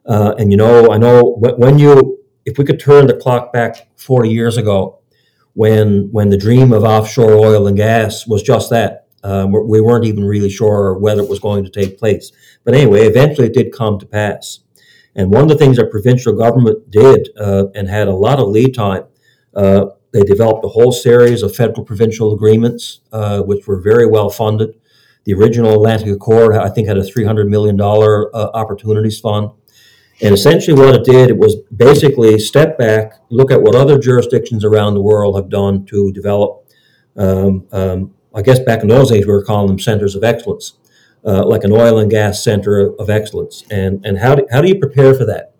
[0.03, 3.87] Uh, and you know, I know when you, if we could turn the clock back
[3.97, 5.01] 40 years ago,
[5.53, 9.05] when when the dream of offshore oil and gas was just that.
[9.23, 12.31] Um, we weren't even really sure whether it was going to take place.
[12.63, 14.61] But anyway, eventually it did come to pass.
[15.15, 18.47] And one of the things our provincial government did uh, and had a lot of
[18.47, 19.03] lead time,
[19.55, 24.29] uh, they developed a whole series of federal provincial agreements, uh, which were very well
[24.29, 24.75] funded.
[25.23, 29.51] The original Atlantic Accord, I think, had a $300 million uh, opportunities fund.
[30.21, 34.63] And essentially, what it did, it was basically step back, look at what other jurisdictions
[34.63, 36.67] around the world have done to develop.
[37.15, 40.73] Um, um, I guess back in those days, we were calling them centers of excellence,
[41.25, 43.63] uh, like an oil and gas center of excellence.
[43.69, 45.55] And and how do, how do you prepare for that?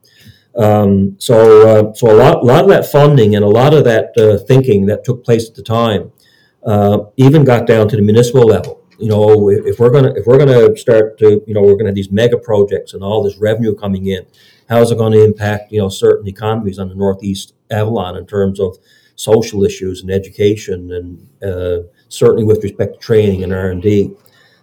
[0.55, 4.18] Um, so uh, so a lot lot of that funding and a lot of that
[4.18, 6.12] uh, thinking that took place at the time
[6.66, 10.38] uh, even got down to the municipal level you know, if we're gonna if we're
[10.38, 13.74] gonna start to, you know, we're gonna have these mega projects and all this revenue
[13.74, 14.28] coming in,
[14.70, 18.28] how is it going to impact, you know, certain economies on the Northeast Avalon in
[18.28, 18.78] terms of
[19.16, 24.12] social issues and education, and uh, certainly with respect to training and R and D.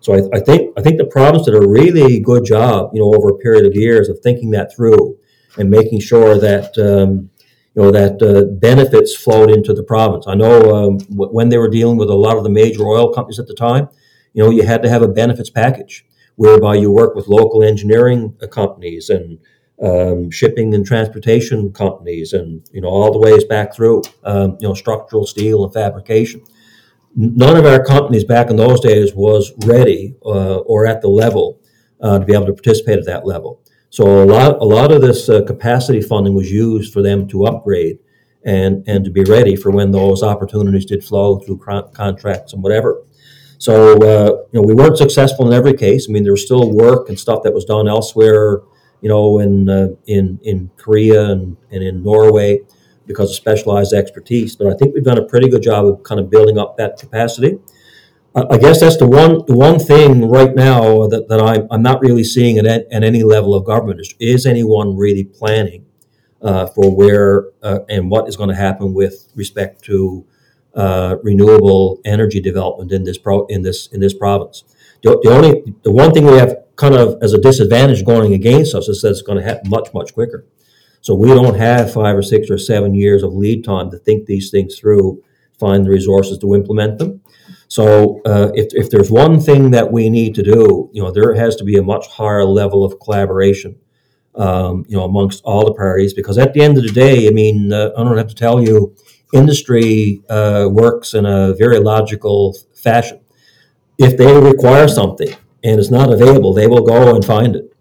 [0.08, 3.14] So I, I, think I think the province did a really good job, you know,
[3.14, 5.18] over a period of years of thinking that through
[5.58, 6.76] and making sure that.
[6.78, 7.30] Um,
[7.74, 10.26] you know that uh, benefits flowed into the province.
[10.26, 13.12] I know um, w- when they were dealing with a lot of the major oil
[13.14, 13.88] companies at the time,
[14.32, 16.04] you know, you had to have a benefits package
[16.34, 19.38] whereby you work with local engineering companies and
[19.80, 24.66] um, shipping and transportation companies, and you know all the ways back through um, you
[24.66, 26.42] know structural steel and fabrication.
[27.20, 31.60] None of our companies back in those days was ready uh, or at the level
[32.00, 33.60] uh, to be able to participate at that level.
[33.90, 37.46] So a lot a lot of this uh, capacity funding was used for them to
[37.46, 37.98] upgrade
[38.44, 41.58] and and to be ready for when those opportunities did flow through
[41.92, 43.02] contracts and whatever.
[43.58, 46.06] So uh, you know, we weren't successful in every case.
[46.08, 48.60] I mean, there was still work and stuff that was done elsewhere,
[49.00, 52.60] you know, in uh, in in Korea and, and in Norway
[53.08, 54.54] because of specialized expertise.
[54.54, 56.98] But I think we've done a pretty good job of kind of building up that
[56.98, 57.58] capacity.
[58.34, 62.00] I guess that's the one the one thing right now that, that I'm, I'm not
[62.00, 65.86] really seeing at, at any level of government is, is anyone really planning
[66.42, 70.24] uh, for where uh, and what is going to happen with respect to
[70.74, 74.62] uh, renewable energy development in this pro- in this in this province.
[75.02, 78.74] The, the, only the one thing we have kind of as a disadvantage going against
[78.74, 80.44] us is that it's going to happen much much quicker.
[81.00, 84.26] So we don't have five or six or seven years of lead time to think
[84.26, 85.22] these things through,
[85.58, 87.20] find the resources to implement them.
[87.68, 91.34] So uh, if, if there's one thing that we need to do, you know, there
[91.34, 93.76] has to be a much higher level of collaboration,
[94.34, 96.14] um, you know, amongst all the parties.
[96.14, 98.62] Because at the end of the day, I mean, uh, I don't have to tell
[98.62, 98.94] you,
[99.34, 103.20] industry uh, works in a very logical fashion.
[103.98, 107.74] If they require something and it's not available, they will go and find it,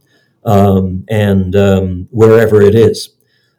[0.48, 3.10] um, and um, wherever it is.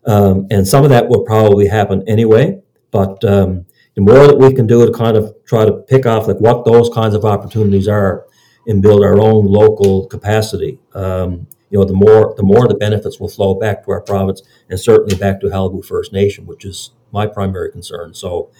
[0.06, 2.60] Um, and some of that will probably happen anyway,
[2.90, 6.26] but um, the more that we can do to kind of try to pick off
[6.26, 8.24] like what those kinds of opportunities are
[8.66, 13.20] and build our own local capacity, um, you know, the more the more the benefits
[13.20, 16.92] will flow back to our province and certainly back to Qalipu First Nation, which is
[17.12, 18.14] my primary concern.
[18.14, 18.50] So,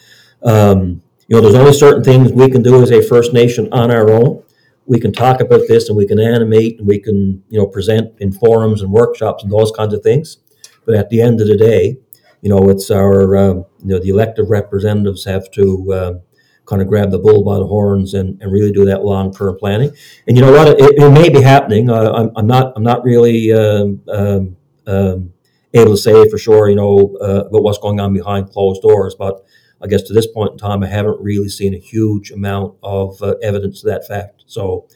[0.43, 3.91] um, you know, there's only certain things we can do as a First Nation on
[3.91, 4.43] our own.
[4.89, 8.14] We can talk about this and we can animate and we can, you know, present
[8.18, 10.39] in forums and workshops and those kinds of things.
[10.84, 11.99] But at the end of the day,
[12.41, 16.12] you know, it's our, um, you know, the elected representatives have to uh,
[16.68, 19.57] kind of grab the bull by the horns and, and really do that long term
[19.59, 19.91] planning.
[20.26, 20.68] And you know what?
[20.68, 21.91] It, it may be happening.
[21.91, 22.72] Uh, I'm, I'm, not.
[22.76, 25.32] I'm not really um, um, um
[25.74, 26.68] able to say for sure.
[26.68, 29.45] You know uh, about what's going on behind closed doors, but
[29.83, 33.22] I guess to this point in time, I haven't really seen a huge amount of
[33.22, 34.45] uh, evidence to that fact.
[34.47, 34.89] So.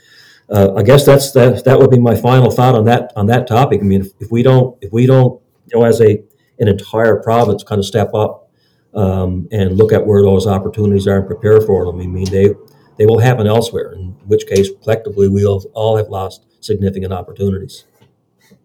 [0.51, 1.65] Uh, I guess that's that.
[1.65, 3.81] That would be my final thought on that on that topic.
[3.81, 5.41] I mean, if, if we don't, if we don't,
[5.73, 6.23] you know, as a
[6.59, 8.51] an entire province kind of step up
[8.95, 12.01] um, and look at where those opportunities are and prepare for them.
[12.01, 12.55] I mean, they
[12.99, 17.85] they will happen elsewhere, in which case, collectively, we'll all have lost significant opportunities.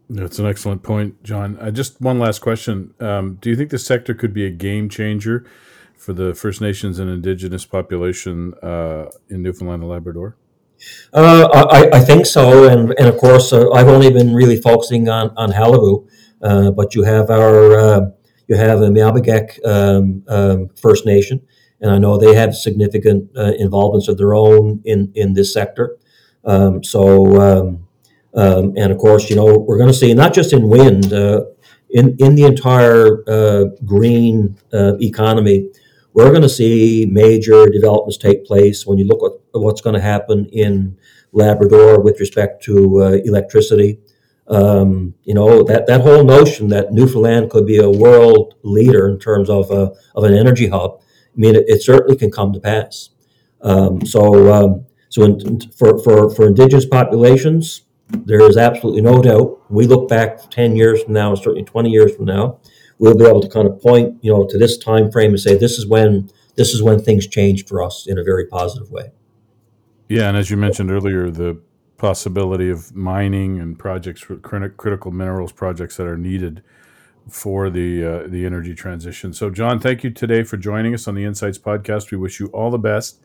[0.09, 1.57] That's an excellent point, John.
[1.59, 4.89] Uh, just one last question: um, Do you think the sector could be a game
[4.89, 5.45] changer
[5.97, 10.37] for the First Nations and Indigenous population uh, in Newfoundland and Labrador?
[11.11, 15.09] Uh, I, I, think so, and and of course, uh, I've only been really focusing
[15.09, 16.07] on on Qalipu.
[16.41, 18.01] Uh, but you have our uh,
[18.47, 21.41] you have the Miawpukek um, um, First Nation,
[21.81, 25.97] and I know they have significant uh, involvements of their own in in this sector.
[26.45, 27.87] Um, so, um,
[28.35, 32.15] um, and of course, you know, we're going to see not just in wind, in
[32.19, 33.23] in the entire
[33.83, 35.69] green economy.
[36.17, 40.01] We're going to see major developments take place when you look at what's going to
[40.01, 40.97] happen in
[41.31, 43.99] Labrador with respect to electricity.
[44.47, 49.19] Um, you know that that whole notion that Newfoundland could be a world leader in
[49.19, 51.01] terms of a, of an energy hub.
[51.01, 53.09] I mean, it, it certainly can come to pass.
[53.61, 59.59] Um, so, um, so in, for, for for Indigenous populations, there is absolutely no doubt.
[59.69, 62.59] We look back ten years from now, certainly twenty years from now,
[62.99, 65.55] we'll be able to kind of point, you know, to this time frame and say
[65.57, 69.11] this is when this is when things changed for us in a very positive way.
[70.09, 71.59] Yeah, and as you mentioned earlier, the
[71.97, 76.63] possibility of mining and projects critical minerals projects that are needed
[77.29, 79.33] for the uh, the energy transition.
[79.33, 82.11] So, John, thank you today for joining us on the Insights podcast.
[82.11, 83.19] We wish you all the best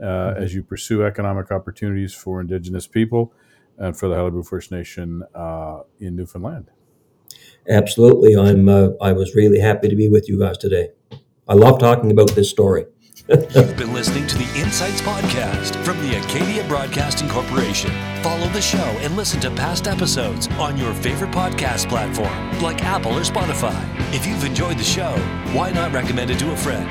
[0.00, 0.42] uh, mm-hmm.
[0.42, 3.32] as you pursue economic opportunities for Indigenous people
[3.78, 6.70] and for the Qalipu First Nation uh, in Newfoundland.
[7.68, 8.68] Absolutely, I'm.
[8.68, 10.90] Uh, I was really happy to be with you guys today.
[11.48, 12.86] I love talking about this story.
[13.28, 17.90] You've been listening to the Insights Podcast from the Acadia Broadcasting Corporation.
[18.22, 23.12] Follow the show and listen to past episodes on your favorite podcast platform, like Apple
[23.12, 23.82] or Spotify.
[24.14, 25.16] If you've enjoyed the show,
[25.54, 26.86] why not recommend it to a friend?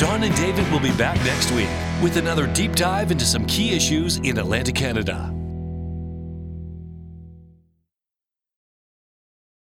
[0.00, 1.70] Don and David will be back next week
[2.02, 5.32] with another deep dive into some key issues in Atlantic Canada.